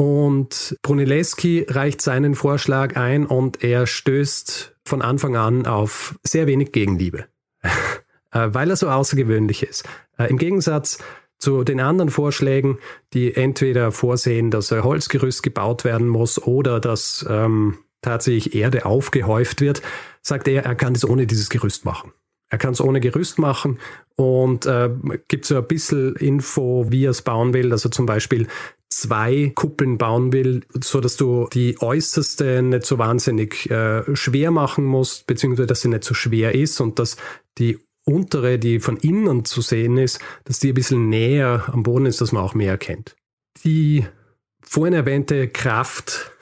[0.00, 6.70] und Brunelleschi reicht seinen Vorschlag ein und er stößt von Anfang an auf sehr wenig
[6.70, 7.26] Gegenliebe,
[8.32, 9.88] äh, weil er so außergewöhnlich ist.
[10.16, 10.98] Äh, Im Gegensatz
[11.38, 12.78] zu den anderen Vorschlägen,
[13.12, 19.60] die entweder vorsehen, dass ein Holzgerüst gebaut werden muss oder dass ähm, tatsächlich Erde aufgehäuft
[19.60, 19.82] wird,
[20.22, 22.12] sagt er, er kann das ohne dieses Gerüst machen.
[22.50, 23.78] Er kann es ohne Gerüst machen
[24.16, 24.90] und äh,
[25.28, 27.72] gibt so ein bisschen Info, wie er es bauen will.
[27.72, 28.46] Also zum Beispiel
[29.00, 34.84] zwei Kuppeln bauen will, so dass du die äußerste nicht so wahnsinnig äh, schwer machen
[34.84, 37.16] musst, beziehungsweise dass sie nicht so schwer ist und dass
[37.58, 42.06] die untere, die von innen zu sehen ist, dass die ein bisschen näher am Boden
[42.06, 43.16] ist, dass man auch mehr erkennt.
[43.64, 44.06] Die
[44.62, 46.32] vorhin erwähnte Kraft,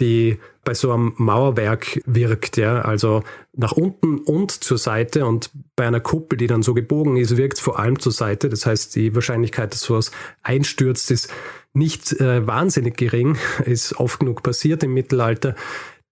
[0.00, 3.22] die bei so einem Mauerwerk wirkt, ja, also
[3.56, 7.58] nach unten und zur Seite und bei einer Kuppel, die dann so gebogen ist, wirkt
[7.58, 8.48] vor allem zur Seite.
[8.48, 10.10] Das heißt, die Wahrscheinlichkeit, dass sowas
[10.42, 11.32] einstürzt, ist
[11.72, 15.54] nicht äh, wahnsinnig gering, ist oft genug passiert im Mittelalter.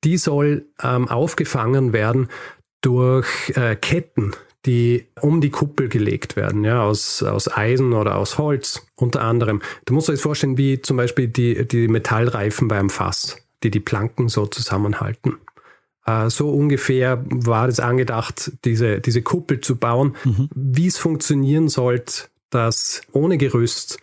[0.04, 2.28] Die soll ähm, aufgefangen werden
[2.80, 4.32] durch äh, Ketten,
[4.66, 9.62] die um die Kuppel gelegt werden, ja, aus, aus Eisen oder aus Holz unter anderem.
[9.84, 13.80] Du musst dir das vorstellen, wie zum Beispiel die, die Metallreifen beim Fass, die die
[13.80, 15.38] Planken so zusammenhalten.
[16.06, 20.16] Äh, so ungefähr war es angedacht, diese, diese Kuppel zu bauen.
[20.24, 20.48] Mhm.
[20.54, 23.98] Wie es funktionieren sollte, dass ohne Gerüst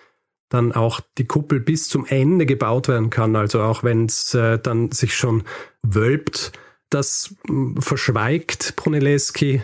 [0.49, 3.35] dann auch die Kuppel bis zum Ende gebaut werden kann.
[3.35, 5.43] Also auch wenn es äh, dann sich schon
[5.81, 6.51] wölbt,
[6.89, 9.63] das hm, verschweigt Brunelleschi.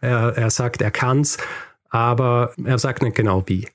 [0.00, 1.38] Er, er sagt, er kann's,
[1.88, 3.68] aber er sagt nicht genau wie.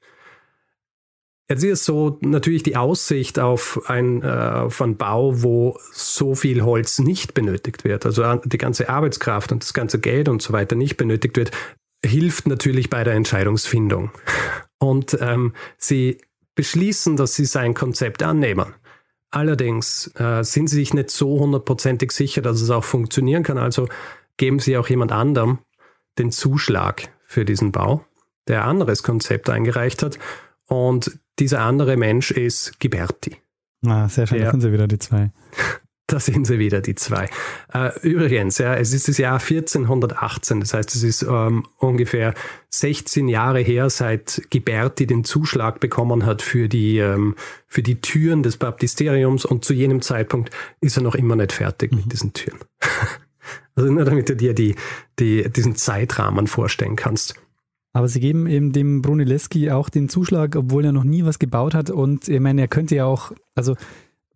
[1.49, 6.61] Jetzt ist so natürlich die Aussicht auf, ein, äh, auf einen Bau, wo so viel
[6.61, 10.75] Holz nicht benötigt wird, also die ganze Arbeitskraft und das ganze Geld und so weiter
[10.75, 11.51] nicht benötigt wird,
[12.05, 14.11] hilft natürlich bei der Entscheidungsfindung.
[14.77, 16.19] Und ähm, sie
[16.53, 18.75] beschließen, dass sie sein Konzept annehmen.
[19.31, 23.57] Allerdings äh, sind sie sich nicht so hundertprozentig sicher, dass es auch funktionieren kann.
[23.57, 23.87] Also
[24.37, 25.59] geben sie auch jemand anderem
[26.17, 28.05] den Zuschlag für diesen Bau,
[28.47, 30.19] der ein anderes Konzept eingereicht hat.
[30.65, 33.37] Und dieser andere Mensch ist Ghiberti.
[33.85, 35.31] Ah, sehr schön, da sind sie wieder die zwei.
[36.09, 37.29] Da sind sie wieder, die zwei.
[37.71, 42.33] Äh, übrigens, ja, es ist das Jahr 1418, das heißt, es ist ähm, ungefähr
[42.71, 47.35] 16 Jahre her, seit Ghiberti den Zuschlag bekommen hat für die, ähm,
[47.67, 50.49] für die Türen des Baptisteriums und zu jenem Zeitpunkt
[50.81, 51.99] ist er noch immer nicht fertig mhm.
[51.99, 52.57] mit diesen Türen.
[53.75, 54.73] also nur damit du dir die,
[55.19, 57.35] die, diesen Zeitrahmen vorstellen kannst.
[57.93, 61.73] Aber sie geben eben dem Brunelleschi auch den Zuschlag, obwohl er noch nie was gebaut
[61.73, 61.89] hat.
[61.89, 63.75] Und ich meine, er könnte ja auch, also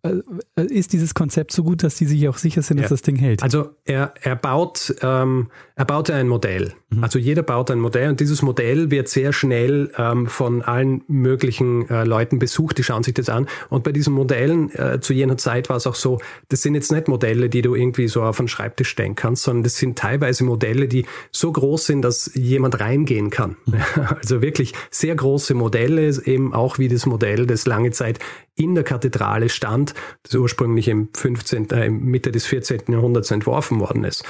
[0.04, 0.20] äh,
[0.56, 3.42] ist dieses Konzept so gut, dass die sich auch sicher sind, dass das Ding hält?
[3.42, 6.72] Also er, er baut, ähm, er baut ein Modell.
[6.90, 7.02] Mhm.
[7.02, 11.88] Also jeder baut ein Modell und dieses Modell wird sehr schnell ähm, von allen möglichen
[11.88, 13.48] äh, Leuten besucht, die schauen sich das an.
[13.70, 16.92] Und bei diesen Modellen äh, zu jener Zeit war es auch so, das sind jetzt
[16.92, 20.44] nicht Modelle, die du irgendwie so auf den Schreibtisch stellen kannst, sondern das sind teilweise
[20.44, 23.56] Modelle, die so groß sind, dass jemand reingehen kann.
[23.66, 23.74] Mhm.
[24.24, 28.20] Also wirklich sehr große Modelle, eben auch wie das Modell, das lange Zeit
[28.54, 32.82] in der Kathedrale stand, das ursprünglich im 15., äh, Mitte des 14.
[32.88, 34.24] Jahrhunderts entworfen worden ist.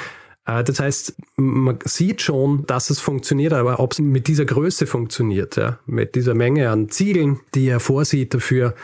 [0.47, 4.87] Äh, das heißt, man sieht schon, dass es funktioniert, aber ob es mit dieser Größe
[4.87, 8.75] funktioniert, ja, mit dieser Menge an Ziegeln, die er vorsieht dafür,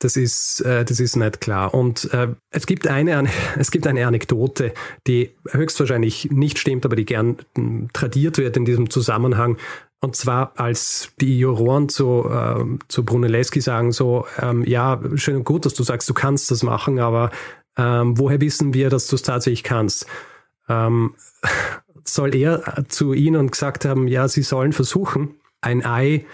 [0.00, 1.74] das ist, äh, das ist nicht klar.
[1.74, 3.28] Und äh, es, gibt eine,
[3.58, 4.72] es gibt eine Anekdote,
[5.06, 7.36] die höchstwahrscheinlich nicht stimmt, aber die gern
[7.92, 9.58] tradiert wird in diesem Zusammenhang.
[10.02, 15.44] Und zwar, als die Juroren zu, äh, zu Brunelleschi sagen, so, ähm, ja, schön und
[15.44, 17.30] gut, dass du sagst, du kannst das machen, aber
[17.76, 20.06] ähm, woher wissen wir, dass du es tatsächlich kannst?
[20.70, 21.14] Ähm,
[22.04, 26.24] soll er zu ihnen gesagt haben, ja, sie sollen versuchen, ein Ei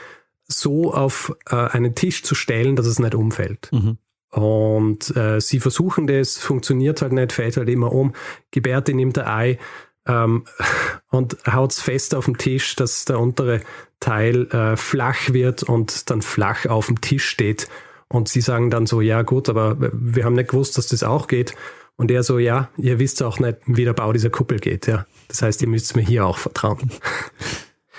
[0.46, 3.68] so auf äh, einen Tisch zu stellen, dass es nicht umfällt.
[3.72, 3.99] Mhm.
[4.31, 8.12] Und äh, sie versuchen das, funktioniert halt nicht, fällt halt immer um.
[8.53, 9.59] Gebärte nimmt der Ei,
[10.07, 10.44] ähm,
[11.11, 13.61] und haut es fest auf dem Tisch, dass der untere
[14.01, 17.68] Teil äh, flach wird und dann flach auf dem Tisch steht.
[18.09, 21.27] Und sie sagen dann so, ja gut, aber wir haben nicht gewusst, dass das auch
[21.27, 21.55] geht.
[21.97, 24.87] Und er so, ja, ihr wisst auch nicht, wie der Bau dieser Kuppel geht.
[24.87, 26.91] Ja, Das heißt, ihr müsst mir hier auch vertrauen.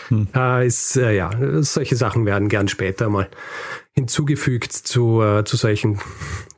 [0.09, 0.27] Hm.
[0.33, 1.31] Äh, ist, äh, ja,
[1.61, 3.27] solche Sachen werden gern später mal
[3.91, 5.99] hinzugefügt zu, äh, zu, solchen,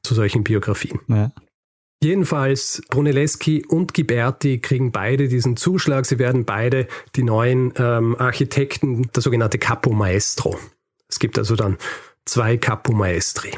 [0.03, 0.99] zu solchen Biografien.
[1.07, 1.31] Ja.
[2.01, 6.05] Jedenfalls, Brunelleschi und Ghiberti kriegen beide diesen Zuschlag.
[6.05, 10.57] Sie werden beide die neuen ähm, Architekten, der sogenannte Capo Maestro.
[11.09, 11.77] Es gibt also dann
[12.25, 13.51] zwei Capo Maestri.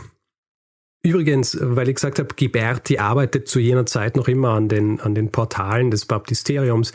[1.03, 5.15] Übrigens, weil ich gesagt habe, Ghiberti arbeitet zu jener Zeit noch immer an den, an
[5.15, 6.93] den Portalen des Baptisteriums.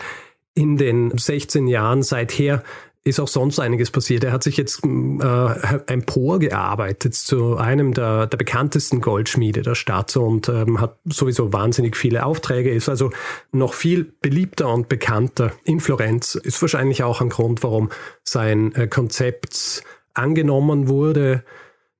[0.55, 2.63] In den 16 Jahren seither
[3.07, 4.25] ist auch sonst einiges passiert.
[4.25, 10.49] Er hat sich jetzt äh, emporgearbeitet zu einem der, der bekanntesten Goldschmiede der Stadt und
[10.49, 13.11] ähm, hat sowieso wahnsinnig viele Aufträge, ist also
[13.53, 16.35] noch viel beliebter und bekannter in Florenz.
[16.35, 17.91] Ist wahrscheinlich auch ein Grund, warum
[18.25, 21.45] sein äh, Konzept angenommen wurde,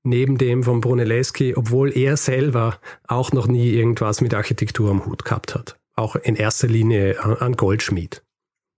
[0.07, 5.25] neben dem von Brunelleschi, obwohl er selber auch noch nie irgendwas mit Architektur am Hut
[5.25, 5.77] gehabt hat.
[5.95, 8.23] Auch in erster Linie an Goldschmied.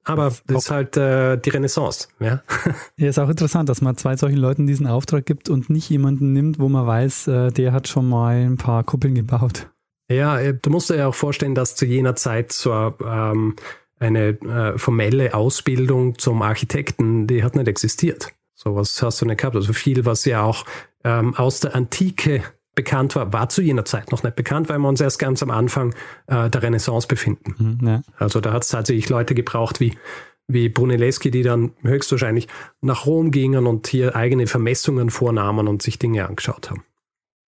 [0.05, 2.09] Aber das ist halt äh, die Renaissance.
[2.19, 2.43] Ja?
[2.97, 6.33] ja, ist auch interessant, dass man zwei solchen Leuten diesen Auftrag gibt und nicht jemanden
[6.33, 9.69] nimmt, wo man weiß, äh, der hat schon mal ein paar Kuppeln gebaut.
[10.11, 13.57] Ja, äh, du musst dir ja auch vorstellen, dass zu jener Zeit so ähm,
[13.99, 18.33] eine äh, formelle Ausbildung zum Architekten, die hat nicht existiert.
[18.55, 19.57] So was hast du nicht gehabt.
[19.57, 20.65] Also viel, was ja auch
[21.05, 22.43] ähm, aus der Antike
[22.79, 25.51] bekannt war, war zu jener Zeit noch nicht bekannt, weil wir uns erst ganz am
[25.51, 25.95] Anfang
[26.29, 27.55] äh, der Renaissance befinden.
[27.81, 28.03] Mhm, ja.
[28.19, 29.99] Also da hat es tatsächlich Leute gebraucht wie,
[30.47, 32.47] wie Brunelleschi, die dann höchstwahrscheinlich
[32.81, 36.85] nach Rom gingen und hier eigene Vermessungen vornahmen und sich Dinge angeschaut haben.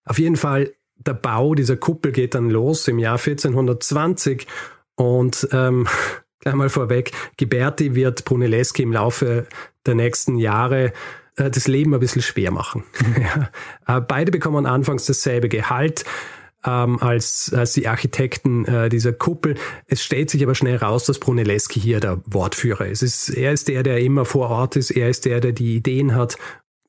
[0.04, 4.48] Auf jeden Fall, der Bau dieser Kuppel geht dann los im Jahr 1420
[4.96, 5.86] und ähm,
[6.40, 9.46] gleich mal vorweg, Ghiberti wird Brunelleschi im Laufe
[9.86, 10.92] der nächsten Jahre
[11.40, 12.84] äh, das Leben ein bisschen schwer machen.
[13.86, 16.04] Äh, beide bekommen anfangs dasselbe Gehalt.
[16.64, 19.54] Ähm, als, als die Architekten äh, dieser Kuppel.
[19.86, 23.02] Es stellt sich aber schnell raus, dass Brunelleschi hier der Wortführer ist.
[23.02, 23.30] ist.
[23.30, 24.90] Er ist der, der immer vor Ort ist.
[24.90, 26.36] Er ist der, der die Ideen hat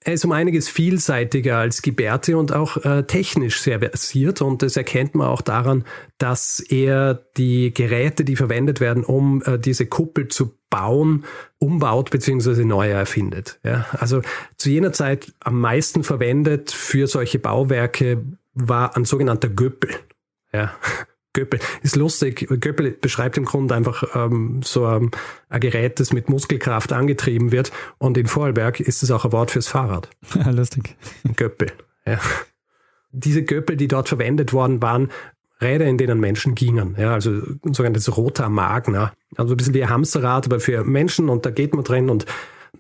[0.04, 4.76] er ist um einiges vielseitiger als Ghiberti und auch äh, technisch sehr versiert und das
[4.76, 5.84] erkennt man auch daran,
[6.18, 11.26] dass er die Geräte, die verwendet werden, um äh, diese Kuppel zu bauen,
[11.60, 12.66] umbaut bzw.
[12.66, 13.60] neu erfindet.
[13.64, 14.22] Ja, also
[14.58, 18.24] zu jener Zeit am meisten verwendet für solche Bauwerke
[18.56, 19.92] war ein sogenannter Göppel.
[20.52, 20.74] Ja,
[21.34, 21.60] Göppel.
[21.82, 22.48] Ist lustig.
[22.60, 25.12] Göppel beschreibt im Grunde einfach ähm, so ein,
[25.50, 27.72] ein, Gerät, das mit Muskelkraft angetrieben wird.
[27.98, 30.10] Und in Vorarlberg ist es auch ein Wort fürs Fahrrad.
[30.36, 30.96] Ja, lustig.
[31.36, 31.72] Göppel.
[32.06, 32.20] Ja.
[33.12, 35.10] Diese Göppel, die dort verwendet worden waren,
[35.62, 36.96] Räder, in denen Menschen gingen.
[36.98, 39.14] Ja, also sogenanntes Rota Magna.
[39.38, 42.26] Also ein bisschen wie ein Hamsterrad, aber für Menschen und da geht man drin und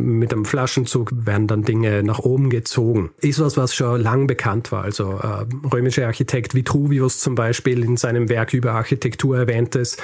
[0.01, 3.11] mit einem Flaschenzug werden dann Dinge nach oben gezogen.
[3.21, 4.83] Ist was, was schon lang bekannt war.
[4.83, 9.97] Also äh, römischer Architekt Vitruvius zum Beispiel in seinem Werk über Architektur erwähnt es.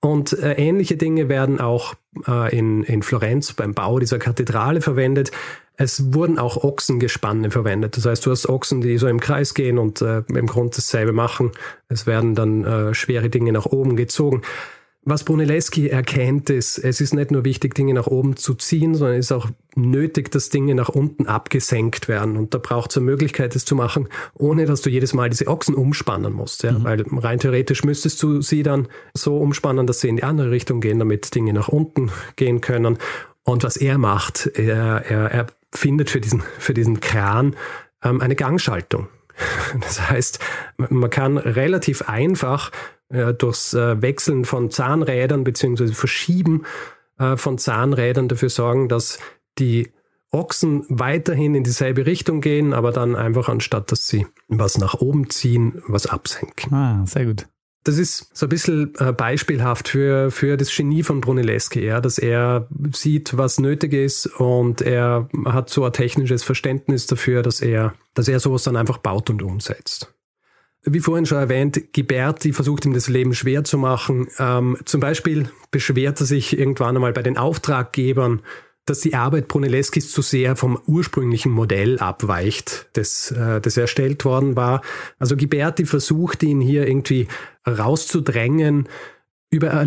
[0.00, 1.94] Und äh, ähnliche Dinge werden auch
[2.28, 5.32] äh, in, in Florenz beim Bau dieser Kathedrale verwendet.
[5.78, 7.96] Es wurden auch Ochsengespanne verwendet.
[7.96, 11.12] Das heißt, du hast Ochsen, die so im Kreis gehen und äh, im Grund dasselbe
[11.12, 11.52] machen.
[11.88, 14.42] Es werden dann äh, schwere Dinge nach oben gezogen.
[15.08, 19.16] Was Brunelleschi erkennt, ist, es ist nicht nur wichtig, Dinge nach oben zu ziehen, sondern
[19.18, 22.36] es ist auch nötig, dass Dinge nach unten abgesenkt werden.
[22.36, 25.46] Und da braucht es eine Möglichkeit, das zu machen, ohne dass du jedes Mal diese
[25.46, 26.64] Ochsen umspannen musst.
[26.64, 26.72] Ja?
[26.72, 26.84] Mhm.
[26.84, 30.80] Weil rein theoretisch müsstest du sie dann so umspannen, dass sie in die andere Richtung
[30.80, 32.98] gehen, damit Dinge nach unten gehen können.
[33.44, 37.54] Und was er macht, er, er, er findet für diesen, für diesen Kran
[38.02, 39.06] ähm, eine Gangschaltung.
[39.80, 40.38] Das heißt,
[40.78, 42.70] man kann relativ einfach
[43.08, 46.64] äh, durchs äh, Wechseln von Zahnrädern beziehungsweise Verschieben
[47.18, 49.18] äh, von Zahnrädern dafür sorgen, dass
[49.58, 49.92] die
[50.30, 55.30] Ochsen weiterhin in dieselbe Richtung gehen, aber dann einfach anstatt, dass sie was nach oben
[55.30, 56.74] ziehen, was absenken.
[56.74, 57.46] Ah, sehr gut.
[57.84, 62.18] Das ist so ein bisschen äh, beispielhaft für, für das Genie von Brunelleschi, ja, dass
[62.18, 67.94] er sieht, was nötig ist und er hat so ein technisches Verständnis dafür, dass er,
[68.14, 70.15] dass er sowas dann einfach baut und umsetzt
[70.86, 74.28] wie vorhin schon erwähnt, Ghiberti versucht ihm das Leben schwer zu machen.
[74.38, 78.42] Ähm, zum Beispiel beschwert er sich irgendwann einmal bei den Auftraggebern,
[78.86, 84.54] dass die Arbeit Brunellesquis zu sehr vom ursprünglichen Modell abweicht, das, äh, das erstellt worden
[84.54, 84.80] war.
[85.18, 87.26] Also Ghiberti versucht ihn hier irgendwie
[87.66, 88.88] rauszudrängen,
[89.48, 89.84] über eine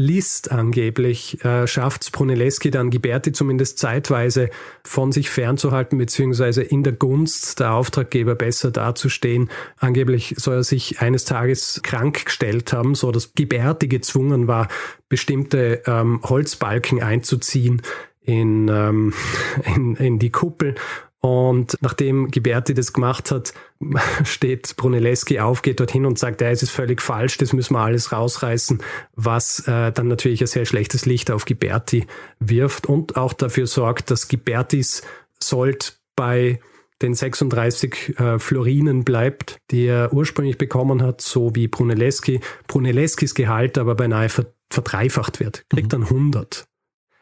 [0.51, 4.49] angeblich äh, schafft Brunelleschi dann Ghiberti zumindest zeitweise
[4.83, 9.49] von sich fernzuhalten, beziehungsweise in der Gunst der Auftraggeber besser dazustehen.
[9.77, 14.69] Angeblich soll er sich eines Tages krank gestellt haben, so dass Ghiberti gezwungen war,
[15.09, 17.81] bestimmte ähm, Holzbalken einzuziehen
[18.21, 19.13] in, ähm,
[19.75, 20.75] in, in die Kuppel
[21.21, 23.53] und nachdem Ghiberti das gemacht hat,
[24.23, 27.81] steht Brunelleschi auf, geht dorthin und sagt, ja, es ist völlig falsch, das müssen wir
[27.81, 28.81] alles rausreißen,
[29.15, 32.07] was äh, dann natürlich ein sehr schlechtes Licht auf Ghiberti
[32.39, 35.01] wirft und auch dafür sorgt, dass Ghibertis
[35.41, 36.59] Sold bei
[37.01, 42.41] den 36 äh, Florinen bleibt, die er ursprünglich bekommen hat, so wie Brunelleschi.
[42.67, 44.27] Brunelleschis Gehalt aber beinahe
[44.69, 45.89] verdreifacht wird, kriegt mhm.
[45.89, 46.65] dann 100.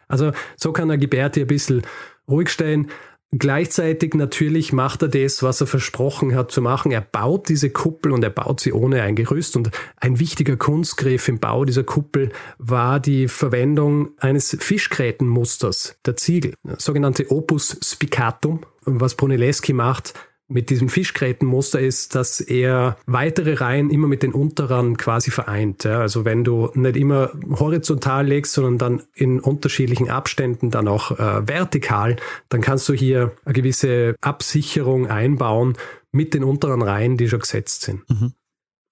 [0.07, 1.83] Also so kann er Ghiberti ein bisschen
[2.27, 2.89] ruhig stellen.
[3.32, 6.92] Gleichzeitig natürlich macht er das, was er versprochen hat zu machen.
[6.92, 9.58] Er baut diese Kuppel und er baut sie ohne ein Gerüst.
[9.58, 16.54] Und ein wichtiger Kunstgriff im Bau dieser Kuppel war die Verwendung eines Fischgrätenmusters der Ziegel,
[16.78, 18.62] sogenannte Opus Spicatum.
[18.90, 20.13] Was Brunelleschi macht,
[20.49, 25.83] mit diesem Fischgrätenmuster ist, dass er weitere Reihen immer mit den unteren quasi vereint.
[25.83, 25.99] Ja.
[25.99, 31.47] Also wenn du nicht immer horizontal legst, sondern dann in unterschiedlichen Abständen dann auch äh,
[31.47, 32.15] vertikal,
[32.49, 35.77] dann kannst du hier eine gewisse Absicherung einbauen
[36.12, 38.10] mit den unteren Reihen, die schon gesetzt sind.
[38.10, 38.33] Mhm.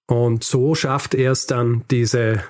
[0.08, 2.44] Und so schafft er es dann, diese,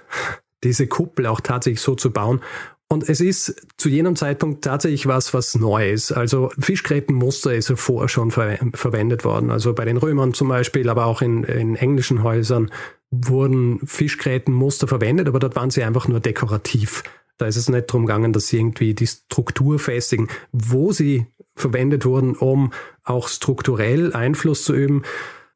[0.63, 2.41] diese Kuppel auch tatsächlich so zu bauen.
[2.87, 6.11] Und es ist zu jenem Zeitpunkt tatsächlich was, was Neues.
[6.11, 9.49] Also Fischgrätenmuster ist ja vorher schon ver verwendet worden.
[9.49, 12.71] Also bei den Römern zum Beispiel, aber auch in, in englischen Häusern
[13.09, 17.03] wurden Fischgrätenmuster verwendet, aber dort waren sie einfach nur dekorativ.
[17.37, 20.29] Da ist es nicht darum gegangen, dass sie irgendwie die Struktur festigen.
[20.51, 22.71] Wo sie verwendet wurden, um
[23.03, 25.03] auch strukturell Einfluss zu üben,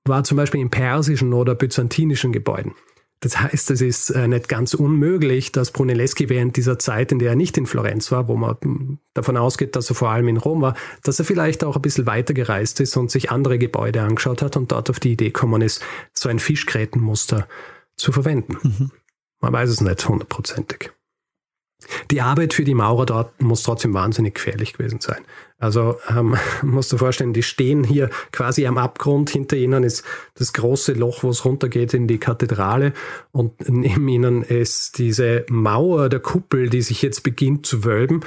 [0.06, 2.74] war zum Beispiel in persischen oder byzantinischen Gebäuden.
[3.22, 7.32] Das heißt, es ist äh, nicht ganz unmöglich, dass Brunelleschi während dieser Zeit, in der
[7.32, 10.38] er nicht in Florenz war, wo man hm, davon ausgeht, dass er vor allem in
[10.38, 14.02] Rom war, dass er vielleicht auch ein bisschen weiter gereist ist und sich andere Gebäude
[14.02, 17.48] angeschaut hat und dort auf die Idee gekommen ist, so ein Fischgrätenmuster
[17.98, 18.58] zu verwenden.
[18.64, 18.92] Mhm.
[19.42, 20.92] Man weiß es nicht hundertprozentig.
[22.12, 25.24] Die Arbeit für die Maurer dort muss trotzdem wahnsinnig gefährlich gewesen sein.
[25.60, 29.30] Also ähm, musst du vorstellen, die stehen hier quasi am Abgrund.
[29.30, 30.04] Hinter ihnen ist
[30.36, 32.94] das große Loch, wo es runtergeht in die Kathedrale.
[33.32, 38.22] Und neben ihnen ist diese Mauer der Kuppel, die sich jetzt beginnt zu wölben.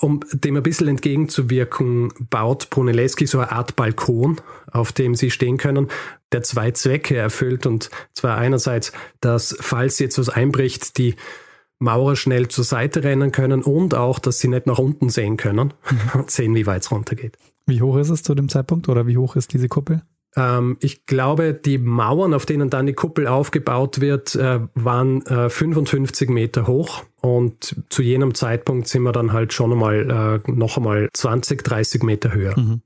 [0.00, 4.40] Um dem ein bisschen entgegenzuwirken, baut Brunelleschi so eine Art Balkon,
[4.72, 5.88] auf dem sie stehen können,
[6.32, 7.66] der zwei Zwecke erfüllt.
[7.66, 11.16] Und zwar einerseits, dass, falls jetzt was einbricht, die
[11.80, 15.72] Maurer schnell zur Seite rennen können und auch, dass sie nicht nach unten sehen können
[15.90, 16.20] mhm.
[16.20, 17.36] und sehen, wie weit es runtergeht.
[17.66, 20.02] Wie hoch ist es zu dem Zeitpunkt oder wie hoch ist diese Kuppel?
[20.36, 25.48] Ähm, ich glaube, die Mauern, auf denen dann die Kuppel aufgebaut wird, äh, waren äh,
[25.48, 27.04] 55 Meter hoch.
[27.20, 32.02] Und zu jenem Zeitpunkt sind wir dann halt schon einmal äh, noch einmal 20, 30
[32.02, 32.58] Meter höher.
[32.58, 32.82] Mhm.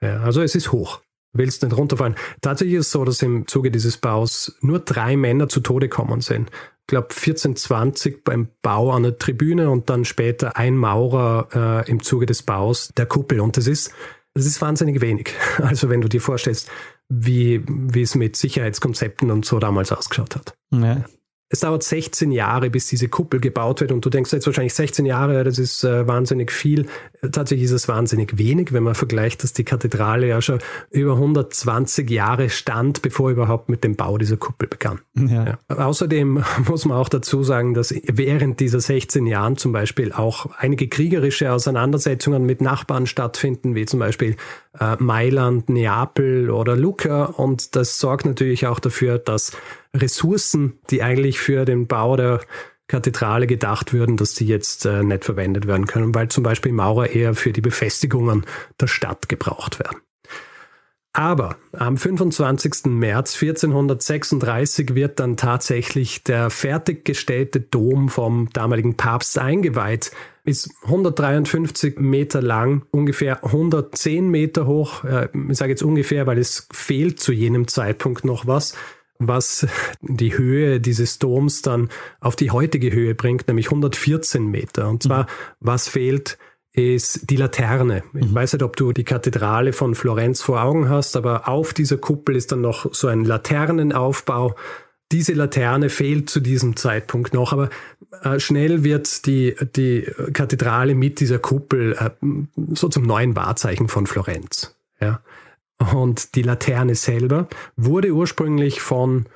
[0.00, 1.00] Ja, also es ist hoch.
[1.32, 2.16] willst nicht runterfallen.
[2.40, 6.20] Tatsächlich ist es so, dass im Zuge dieses Baus nur drei Männer zu Tode kommen
[6.20, 6.50] sind.
[6.88, 12.24] Ich glaube 1420 beim Bau der Tribüne und dann später ein Maurer äh, im Zuge
[12.24, 13.40] des Baus der Kuppel.
[13.40, 13.92] Und das ist,
[14.32, 15.34] das ist wahnsinnig wenig.
[15.58, 16.70] Also wenn du dir vorstellst,
[17.10, 20.54] wie, wie es mit Sicherheitskonzepten und so damals ausgeschaut hat.
[20.70, 21.04] Ja.
[21.50, 25.06] Es dauert 16 Jahre, bis diese Kuppel gebaut wird und du denkst jetzt wahrscheinlich 16
[25.06, 26.86] Jahre, das ist äh, wahnsinnig viel.
[27.32, 30.58] Tatsächlich ist es wahnsinnig wenig, wenn man vergleicht, dass die Kathedrale ja schon
[30.90, 35.00] über 120 Jahre stand, bevor überhaupt mit dem Bau dieser Kuppel begann.
[35.14, 35.58] Ja.
[35.70, 35.76] Ja.
[35.76, 40.88] Außerdem muss man auch dazu sagen, dass während dieser 16 Jahren zum Beispiel auch einige
[40.88, 44.36] kriegerische Auseinandersetzungen mit Nachbarn stattfinden, wie zum Beispiel
[44.78, 49.52] äh, Mailand, Neapel oder Lucca und das sorgt natürlich auch dafür, dass
[49.94, 52.40] Ressourcen, die eigentlich für den Bau der
[52.88, 57.10] Kathedrale gedacht würden, dass die jetzt äh, nicht verwendet werden können, weil zum Beispiel Maurer
[57.10, 58.46] eher für die Befestigungen
[58.80, 59.98] der Stadt gebraucht werden.
[61.12, 62.86] Aber am 25.
[62.86, 70.12] März 1436 wird dann tatsächlich der fertiggestellte Dom vom damaligen Papst eingeweiht.
[70.44, 75.04] Ist 153 Meter lang, ungefähr 110 Meter hoch.
[75.04, 78.74] Äh, ich sage jetzt ungefähr, weil es fehlt zu jenem Zeitpunkt noch was
[79.18, 79.66] was
[80.00, 81.88] die Höhe dieses Doms dann
[82.20, 84.88] auf die heutige Höhe bringt, nämlich 114 Meter.
[84.88, 85.26] Und zwar, mhm.
[85.60, 86.38] was fehlt,
[86.72, 88.04] ist die Laterne.
[88.14, 88.34] Ich mhm.
[88.34, 92.36] weiß nicht, ob du die Kathedrale von Florenz vor Augen hast, aber auf dieser Kuppel
[92.36, 94.54] ist dann noch so ein Laternenaufbau.
[95.10, 97.70] Diese Laterne fehlt zu diesem Zeitpunkt noch, aber
[98.22, 102.10] äh, schnell wird die, die Kathedrale mit dieser Kuppel äh,
[102.74, 104.76] so zum neuen Wahrzeichen von Florenz.
[105.00, 105.20] Ja.
[105.78, 109.26] Und die Laterne selber wurde ursprünglich von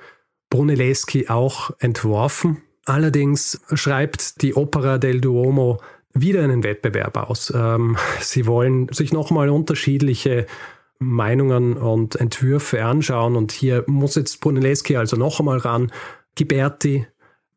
[0.51, 2.63] Brunelleschi auch entworfen.
[2.85, 5.81] Allerdings schreibt die Opera del Duomo
[6.15, 7.53] wieder einen Wettbewerb aus.
[7.55, 10.47] Ähm, sie wollen sich nochmal unterschiedliche
[10.99, 15.91] Meinungen und Entwürfe anschauen und hier muss jetzt Brunelleschi also noch einmal ran.
[16.35, 17.07] Ghiberti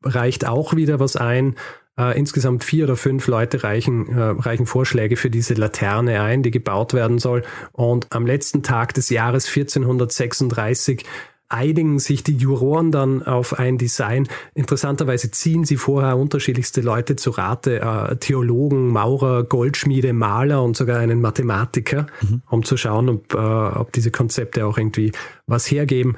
[0.03, 1.55] reicht auch wieder was ein.
[1.97, 6.51] Äh, insgesamt vier oder fünf Leute reichen, äh, reichen Vorschläge für diese Laterne ein, die
[6.51, 7.43] gebaut werden soll.
[7.71, 11.05] Und am letzten Tag des Jahres 1436
[11.47, 14.27] einigen sich die Juroren dann auf ein Design.
[14.55, 20.99] Interessanterweise ziehen sie vorher unterschiedlichste Leute zu Rate, äh, Theologen, Maurer, Goldschmiede, Maler und sogar
[20.99, 22.41] einen Mathematiker, mhm.
[22.49, 25.11] um zu schauen, ob, äh, ob diese Konzepte auch irgendwie
[25.47, 26.17] was hergeben.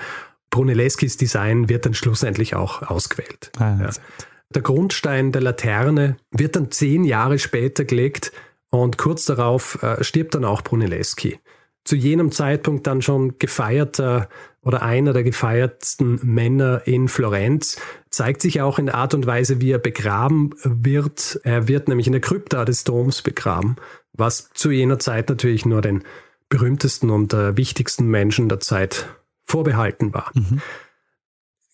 [0.49, 3.51] Brunelleschis Design wird dann schlussendlich auch ausgewählt.
[3.59, 3.89] Ah, ja.
[4.53, 8.31] Der Grundstein der Laterne wird dann zehn Jahre später gelegt
[8.69, 11.39] und kurz darauf äh, stirbt dann auch Brunelleschi.
[11.83, 14.29] Zu jenem Zeitpunkt dann schon gefeierter
[14.61, 17.79] oder einer der gefeiertsten Männer in Florenz,
[18.09, 21.39] zeigt sich auch in der Art und Weise, wie er begraben wird.
[21.43, 23.77] Er wird nämlich in der Krypta des Doms begraben,
[24.11, 26.03] was zu jener Zeit natürlich nur den
[26.49, 29.07] berühmtesten und äh, wichtigsten Menschen der Zeit
[29.45, 30.31] vorbehalten war.
[30.33, 30.61] Mhm.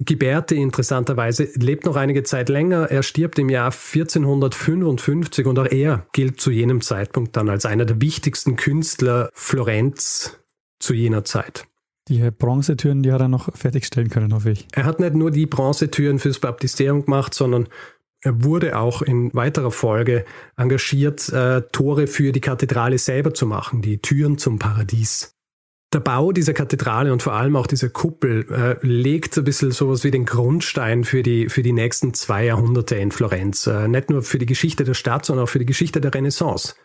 [0.05, 2.89] Ghiberti interessanterweise lebt noch einige Zeit länger.
[2.89, 7.85] Er stirbt im Jahr 1455 und auch er gilt zu jenem Zeitpunkt dann als einer
[7.85, 10.39] der wichtigsten Künstler Florenz
[10.79, 11.65] zu jener Zeit.
[12.09, 14.67] Die Bronzetüren, die hat er noch fertigstellen können, hoffe ich.
[14.73, 17.69] Er hat nicht nur die Bronzetüren fürs Baptisterium gemacht, sondern
[18.21, 20.25] er wurde auch in weiterer Folge
[20.55, 25.32] engagiert, äh, Tore für die Kathedrale selber zu machen, die Türen zum Paradies
[25.93, 30.03] der Bau dieser Kathedrale und vor allem auch dieser Kuppel äh, legt ein bisschen sowas
[30.03, 33.67] wie den Grundstein für die, für die nächsten zwei Jahrhunderte in Florenz.
[33.67, 36.75] Äh, nicht nur für die Geschichte der Stadt, sondern auch für die Geschichte der Renaissance.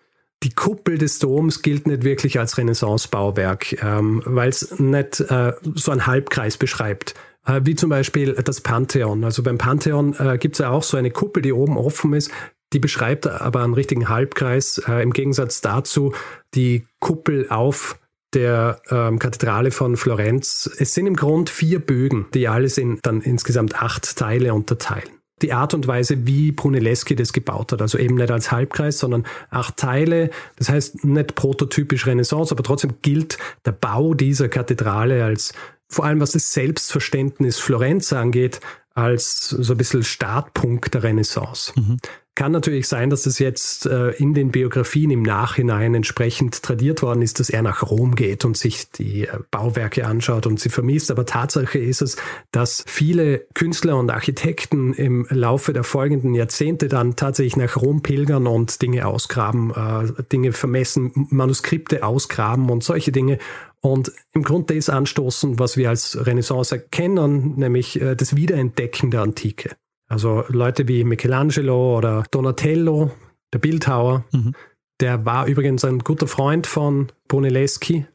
[0.44, 5.90] Die Kuppel des Doms gilt nicht wirklich als Renaissance-Bauwerk, ähm, weil es nicht äh, so
[5.90, 7.14] einen Halbkreis beschreibt.
[7.44, 9.24] Äh, wie zum Beispiel das Pantheon.
[9.24, 12.30] Also beim Pantheon äh, gibt es ja auch so eine Kuppel, die oben offen ist.
[12.72, 14.78] Die beschreibt aber einen richtigen Halbkreis.
[14.86, 16.12] Äh, Im Gegensatz dazu
[16.54, 17.98] die Kuppel auf
[18.34, 20.70] der ähm, Kathedrale von Florenz.
[20.78, 25.08] Es sind im Grund vier Bögen, die alles in dann insgesamt acht Teile unterteilen.
[25.40, 29.24] Die Art und Weise, wie Brunelleschi das gebaut hat, also eben nicht als Halbkreis, sondern
[29.50, 30.30] acht Teile.
[30.56, 35.52] Das heißt nicht prototypisch Renaissance, aber trotzdem gilt der Bau dieser Kathedrale als
[35.90, 38.60] vor allem was das Selbstverständnis Florenz angeht,
[38.94, 41.72] als so ein bisschen Startpunkt der Renaissance.
[41.76, 41.98] Mhm.
[42.38, 47.20] Kann natürlich sein, dass es jetzt äh, in den Biografien im Nachhinein entsprechend tradiert worden
[47.20, 51.10] ist, dass er nach Rom geht und sich die äh, Bauwerke anschaut und sie vermisst.
[51.10, 52.16] Aber Tatsache ist es,
[52.52, 58.46] dass viele Künstler und Architekten im Laufe der folgenden Jahrzehnte dann tatsächlich nach Rom pilgern
[58.46, 63.38] und Dinge ausgraben, äh, Dinge vermessen, Manuskripte ausgraben und solche Dinge
[63.80, 69.22] und im Grunde das anstoßen, was wir als Renaissance erkennen, nämlich äh, das Wiederentdecken der
[69.22, 69.70] Antike.
[70.08, 73.10] Also Leute wie Michelangelo oder Donatello,
[73.52, 74.54] der Bildhauer, mhm.
[75.00, 78.06] der war übrigens ein guter Freund von Brunelleschi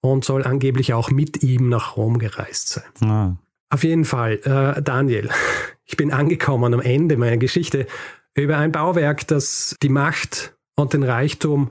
[0.00, 3.08] und soll angeblich auch mit ihm nach Rom gereist sein.
[3.08, 3.36] Ah.
[3.70, 5.30] Auf jeden Fall, äh, Daniel,
[5.84, 7.86] ich bin angekommen am Ende meiner Geschichte
[8.34, 11.70] über ein Bauwerk, das die Macht und den Reichtum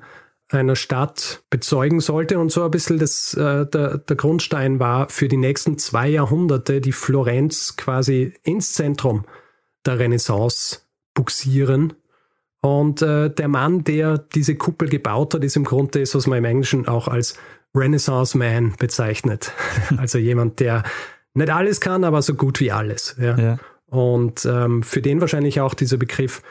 [0.49, 5.27] einer Stadt bezeugen sollte und so ein bisschen das, äh, der, der Grundstein war für
[5.27, 9.25] die nächsten zwei Jahrhunderte, die Florenz quasi ins Zentrum
[9.85, 10.79] der Renaissance
[11.13, 11.93] buxieren.
[12.61, 16.39] Und äh, der Mann, der diese Kuppel gebaut hat, ist im Grunde das, was man
[16.39, 17.37] im Englischen auch als
[17.75, 19.51] Renaissance Man bezeichnet.
[19.97, 20.83] also jemand, der
[21.33, 23.15] nicht alles kann, aber so gut wie alles.
[23.19, 23.37] Ja.
[23.37, 23.59] Ja.
[23.87, 26.41] Und ähm, für den wahrscheinlich auch dieser Begriff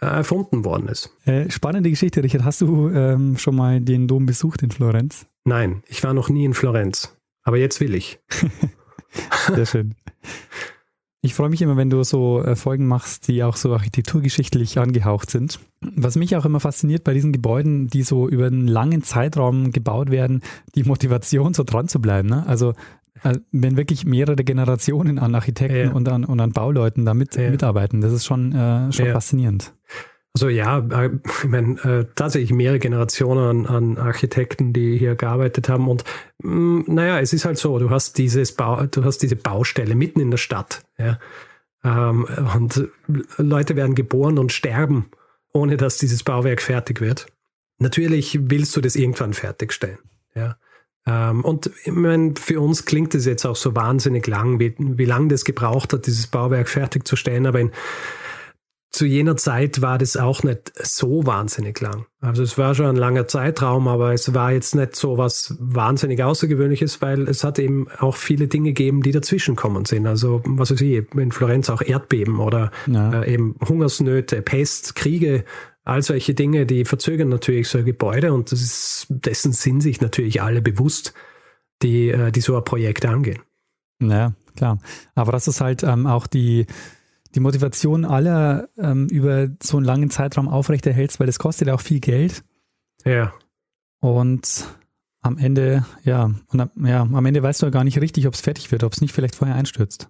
[0.00, 1.10] äh, erfunden worden ist.
[1.26, 2.44] Äh, spannende Geschichte, Richard.
[2.44, 5.26] Hast du ähm, schon mal den Dom besucht in Florenz?
[5.44, 7.14] Nein, ich war noch nie in Florenz.
[7.42, 8.20] Aber jetzt will ich.
[9.54, 9.94] Sehr schön.
[11.24, 15.30] Ich freue mich immer, wenn du so äh, Folgen machst, die auch so architekturgeschichtlich angehaucht
[15.30, 15.60] sind.
[15.80, 20.10] Was mich auch immer fasziniert bei diesen Gebäuden, die so über einen langen Zeitraum gebaut
[20.10, 20.42] werden,
[20.74, 22.28] die Motivation, so dran zu bleiben.
[22.28, 22.44] Ne?
[22.48, 22.74] Also
[23.22, 25.92] äh, wenn wirklich mehrere Generationen an Architekten Ja.
[25.92, 27.50] und, an, und an Bauleuten da mit, Ja.
[27.50, 29.12] mitarbeiten, das ist schon, äh, schon Ja.
[29.12, 29.72] faszinierend.
[30.34, 35.68] Also ja, äh, ich meine, äh, tatsächlich mehrere Generationen an, an Architekten, die hier gearbeitet
[35.68, 35.88] haben.
[35.88, 36.04] Und
[36.42, 40.20] mh, naja, es ist halt so, du hast dieses Bau, du hast diese Baustelle mitten
[40.20, 40.82] in der Stadt.
[40.98, 41.18] Ja?
[41.84, 42.26] Ähm,
[42.56, 42.88] und
[43.36, 45.10] Leute werden geboren und sterben,
[45.52, 47.26] ohne dass dieses Bauwerk fertig wird.
[47.78, 49.98] Natürlich willst du das irgendwann fertigstellen.
[50.34, 50.56] Ja?
[51.04, 55.04] Ähm, und ich meine, für uns klingt es jetzt auch so wahnsinnig lang, wie, wie
[55.04, 57.46] lange das gebraucht hat, dieses Bauwerk fertigzustellen.
[57.46, 57.72] Aber in,
[58.92, 62.04] zu jener Zeit war das auch nicht so wahnsinnig lang.
[62.20, 66.22] Also es war schon ein langer Zeitraum, aber es war jetzt nicht so was wahnsinnig
[66.22, 70.06] Außergewöhnliches, weil es hat eben auch viele Dinge gegeben, die dazwischen kommen sind.
[70.06, 73.22] Also was weiß ich, in Florenz auch Erdbeben oder Ja.
[73.22, 75.44] äh, eben Hungersnöte, Pest, Kriege,
[75.84, 80.42] all solche Dinge, die verzögern natürlich so Gebäude und das ist, dessen sind sich natürlich
[80.42, 81.14] alle bewusst,
[81.82, 83.40] die, äh, die so ein Projekt angehen.
[84.00, 84.78] Ja, klar.
[85.14, 86.66] Aber das ist halt ähm, auch die,
[87.34, 91.80] die Motivation aller ähm, über so einen langen Zeitraum aufrechterhältst, weil das kostet ja auch
[91.80, 92.44] viel Geld.
[93.04, 93.32] Ja,
[94.00, 94.66] Und
[95.22, 98.34] am Ende, ja, und am, ja, am Ende weißt du ja gar nicht richtig, ob
[98.34, 100.08] es fertig wird, ob es nicht vielleicht vorher einstürzt.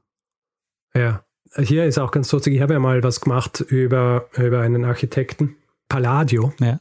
[0.94, 1.24] Ja,
[1.56, 2.54] hier ist auch ganz lustig.
[2.54, 5.56] Ich habe ja mal was gemacht über, über einen Architekten,
[5.88, 6.54] Palladio.
[6.60, 6.80] Ja.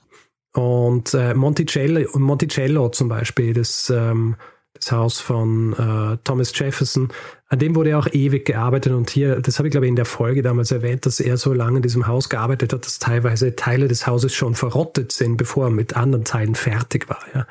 [0.53, 4.37] Und äh, Monticello, Monticello zum Beispiel, das, ähm,
[4.73, 7.09] das Haus von äh, Thomas Jefferson,
[7.49, 8.93] an dem wurde auch ewig gearbeitet.
[8.93, 11.53] Und hier, das habe ich glaube ich in der Folge damals erwähnt, dass er so
[11.53, 15.65] lange in diesem Haus gearbeitet hat, dass teilweise Teile des Hauses schon verrottet sind, bevor
[15.65, 17.23] er mit anderen Teilen fertig war.
[17.35, 17.45] Ja.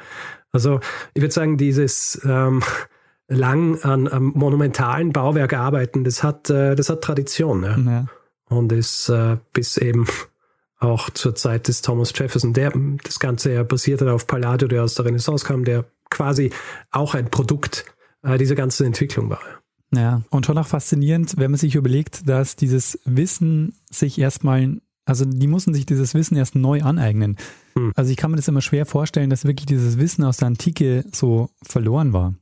[0.52, 0.80] Also
[1.14, 2.62] ich würde sagen, dieses ähm,
[3.28, 7.62] lang an am monumentalen Bauwerk arbeiten, das hat, äh, das hat Tradition.
[7.62, 8.06] Ja Ja.
[8.48, 10.06] und ist äh, bis eben
[10.78, 12.72] auch zur Zeit des Thomas Jefferson, der
[13.04, 16.50] das Ganze ja basiert hat auf Palladio, der aus der Renaissance kam, der quasi
[16.90, 17.84] auch ein Produkt
[18.22, 19.40] äh, dieser ganzen Entwicklung war.
[19.94, 25.24] Ja, und schon auch faszinierend, wenn man sich überlegt, dass dieses Wissen sich erstmal, also
[25.24, 27.36] die mussten sich dieses Wissen erst neu aneignen.
[27.74, 27.92] Hm.
[27.96, 31.04] Also ich kann mir das immer schwer vorstellen, dass wirklich dieses Wissen aus der Antike
[31.12, 32.34] so verloren war.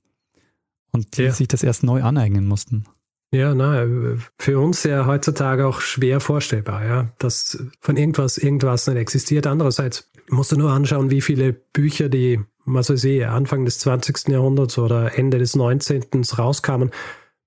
[0.92, 1.32] Und die Ja.
[1.32, 2.84] sich das erst neu aneignen mussten.
[3.30, 8.86] Ja, na, äh, für uns ja heutzutage auch schwer vorstellbar, ja, dass von irgendwas irgendwas
[8.86, 9.46] nicht existiert.
[9.46, 12.40] Andererseits musst du nur anschauen, wie viele Bücher, die,
[12.74, 14.28] was weiß ich, Anfang des 20.
[14.28, 16.04] Jahrhunderts oder Ende des 19.
[16.36, 16.90] rauskamen,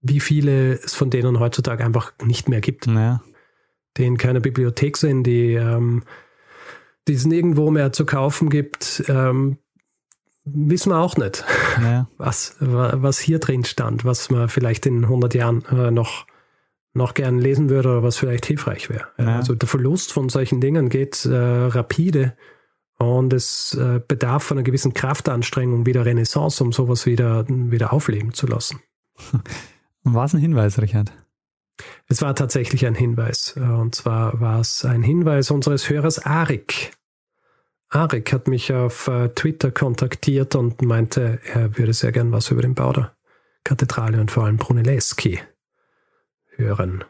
[0.02, 2.88] wie viele es von denen heutzutage einfach nicht mehr gibt.
[2.88, 3.22] Naja,
[3.98, 6.04] die in keiner Bibliothek sind, die, ähm,
[7.08, 9.58] die es nirgendwo mehr zu kaufen gibt, ähm,
[10.44, 11.44] wissen wir auch nicht,
[11.80, 12.08] naja.
[12.18, 16.26] was, wa- was hier drin stand, was man vielleicht in 100 Jahren äh, noch,
[16.94, 19.08] noch gern lesen würde oder was vielleicht hilfreich wäre.
[19.20, 19.36] Ja.
[19.36, 22.34] Also der Verlust von solchen Dingen geht äh, rapide
[23.02, 27.94] und es äh, bedarf von einer gewissen Kraftanstrengung wie der Renaissance, um sowas wieder, wieder
[27.94, 28.80] aufleben zu lassen.
[30.04, 31.12] War es ein Hinweis, Richard?
[32.08, 33.56] Es war tatsächlich ein Hinweis.
[33.58, 36.92] Äh, Und zwar war es ein Hinweis unseres Hörers Arik.
[37.90, 42.62] Arik hat mich auf äh, Twitter kontaktiert und meinte, er würde sehr gern was über
[42.62, 43.16] den Bau der
[43.64, 45.40] Kathedrale und vor allem Brunelleschi
[46.56, 47.04] hören.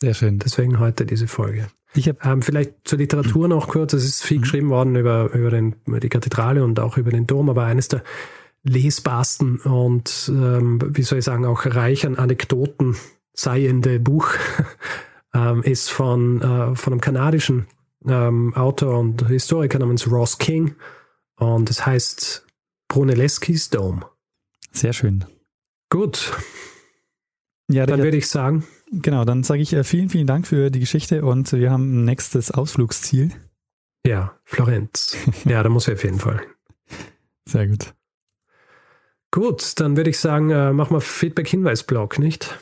[0.00, 0.38] Sehr schön.
[0.38, 1.68] Deswegen heute diese Folge.
[1.94, 3.92] Ich habe Ähm, vielleicht zur Literatur noch kurz.
[3.92, 4.42] Es ist viel Mhm.
[4.42, 7.88] geschrieben worden über, über, den, über die Kathedrale und auch über den Dom, aber eines
[7.88, 8.02] der
[8.64, 12.96] lesbarsten und, ähm, wie soll ich sagen, auch reich an Anekdoten
[13.34, 14.28] seiende Buch
[15.34, 17.66] ähm, ist von, äh, von einem kanadischen
[18.06, 20.76] ähm, Autor und Historiker namens Ross King
[21.36, 22.46] und es heißt
[22.88, 24.02] Brunelleschi's Dome.
[24.70, 25.24] sehr schön.
[25.90, 26.32] Gut,
[27.68, 30.80] Ja, dann würde ich sagen, genau, dann sage ich äh, vielen, vielen Dank für die
[30.80, 33.30] Geschichte und wir haben ein nächstes Ausflugsziel.
[34.06, 35.16] ja, Florenz.
[35.44, 36.42] ja, da muss ich auf jeden Fall.
[37.48, 37.94] Sehr gut.
[39.30, 42.58] Gut, dann würde ich sagen, äh, machen wir Feedback-Hinweis-Blog, nicht?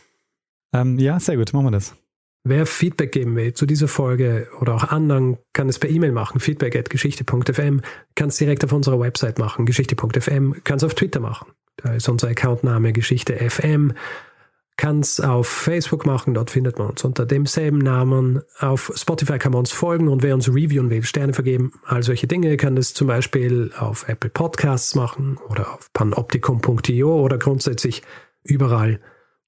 [0.72, 1.96] Ähm, ja, sehr gut, machen wir das.
[2.44, 6.40] Wer Feedback geben will zu dieser Folge oder auch anderen, kann es per E-Mail machen,
[6.40, 7.82] feedback at geschichte.fm,
[8.14, 11.52] kann es direkt auf unserer Website machen, geschichte.fm, kann es auf Twitter machen.
[11.76, 13.92] Da ist unser Accountname Geschichte FM
[14.80, 18.40] kann es auf Facebook machen, dort findet man uns unter demselben Namen.
[18.60, 22.26] Auf Spotify kann man uns folgen und wer uns reviewen will, Sterne vergeben, all solche
[22.26, 28.02] Dinge, kann das zum Beispiel auf Apple Podcasts machen oder auf panoptikum.io oder grundsätzlich
[28.42, 29.00] überall,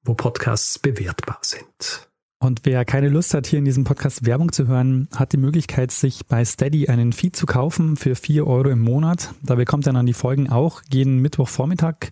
[0.05, 2.11] wo Podcasts bewertbar sind.
[2.39, 5.93] Und wer keine Lust hat, hier in diesem Podcast Werbung zu hören, hat die Möglichkeit,
[5.93, 9.31] sich bei Steady einen Feed zu kaufen für 4 Euro im Monat.
[9.43, 12.11] Da bekommt er dann die Folgen auch jeden Mittwochvormittag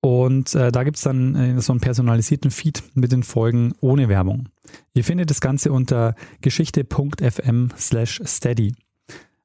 [0.00, 4.48] und äh, da gibt's dann äh, so einen personalisierten Feed mit den Folgen ohne Werbung.
[4.94, 8.74] Ihr findet das Ganze unter geschichte.fm slash steady.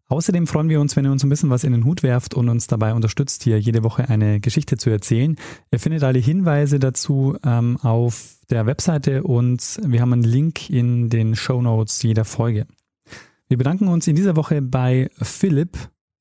[0.08, 2.48] Außerdem freuen wir uns, wenn ihr uns ein bisschen was in den Hut werft und
[2.48, 5.36] uns dabei unterstützt, hier jede Woche eine Geschichte zu erzählen.
[5.72, 11.10] Ihr findet alle Hinweise dazu ähm, auf der Webseite und wir haben einen Link in
[11.10, 12.68] den Show Notes jeder Folge.
[13.48, 15.78] Wir bedanken uns in dieser Woche bei Philipp,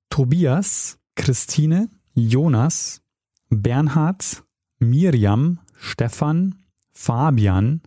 [0.09, 3.04] Tobias, Christine, Jonas,
[3.63, 4.43] Bernhard,
[4.81, 6.55] Miriam, Stefan,
[6.93, 7.81] Fabian,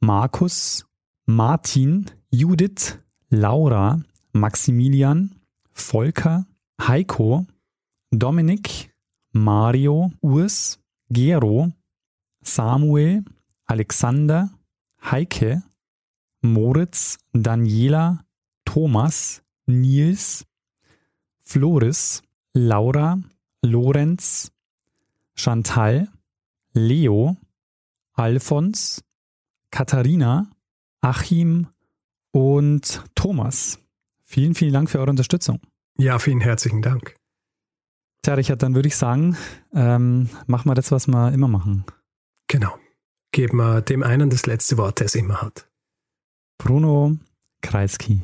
[0.00, 0.84] Markus,
[1.26, 2.98] Martin, Judith,
[3.30, 4.00] Laura,
[4.32, 5.30] Maximilian,
[5.72, 6.44] Volker,
[6.80, 7.46] Heiko,
[8.12, 8.90] Dominik,
[9.32, 10.78] Mario, Urs,
[11.12, 11.72] Gero,
[12.42, 13.22] Samuel,
[13.68, 14.48] Alexander,
[15.02, 15.60] Heike,
[16.42, 18.24] Moritz, Daniela,
[18.64, 20.44] Thomas, Nils,
[21.42, 22.22] Floris,
[22.54, 23.18] Laura,
[23.62, 24.50] Lorenz,
[25.38, 26.08] Chantal,
[26.72, 27.36] Leo,
[28.14, 29.04] Alfons,
[29.70, 30.50] Katharina,
[31.00, 31.68] Achim
[32.32, 33.78] und Thomas.
[34.24, 35.60] Vielen, vielen Dank für eure Unterstützung.
[35.96, 37.14] Ja, vielen herzlichen Dank.
[38.22, 39.36] Tja, Richard, dann würde ich sagen,
[39.72, 41.84] ähm, machen wir das, was wir immer machen.
[42.48, 42.76] Genau.
[43.30, 45.68] Geben wir dem einen das letzte Wort, der es immer hat.
[46.58, 47.16] Bruno
[47.62, 48.22] Kreisky.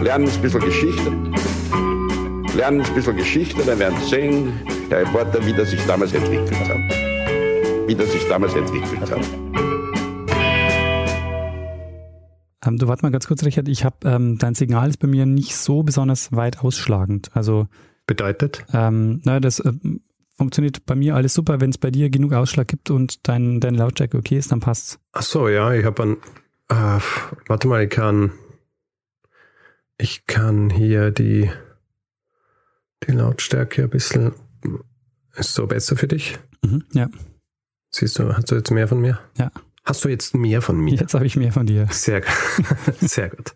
[0.00, 1.37] Lernen ein bisschen Geschichte
[2.54, 4.52] lernen ein bisschen Geschichte, dann werden Sie sehen,
[4.88, 7.88] Herr Reporter, wie das sich damals entwickelt hat.
[7.88, 9.20] Wie das sich damals entwickelt hat.
[12.64, 13.68] Ähm, du warte mal ganz kurz, Richard.
[13.68, 17.30] Ich habe ähm, dein Signal ist bei mir nicht so besonders weit ausschlagend.
[17.34, 17.66] Also
[18.06, 18.64] bedeutet?
[18.72, 19.72] Ähm, naja, das äh,
[20.36, 21.60] funktioniert bei mir alles super.
[21.60, 24.98] Wenn es bei dir genug Ausschlag gibt und dein, dein Lautstärke okay ist, dann passt's.
[25.12, 26.16] Ach so, ja, ich habe ein.
[26.70, 27.00] Äh,
[27.46, 28.32] warte mal, ich kann.
[29.96, 31.50] Ich kann hier die
[33.06, 34.32] die Lautstärke ein bisschen.
[35.34, 36.38] Ist so besser für dich?
[36.64, 37.08] Mhm, ja.
[37.94, 39.18] Siehst du, hast du jetzt mehr von mir?
[39.36, 39.50] Ja.
[39.84, 40.96] Hast du jetzt mehr von mir?
[40.96, 41.88] Jetzt habe ich mehr von dir.
[41.90, 42.22] Sehr,
[43.00, 43.54] sehr gut.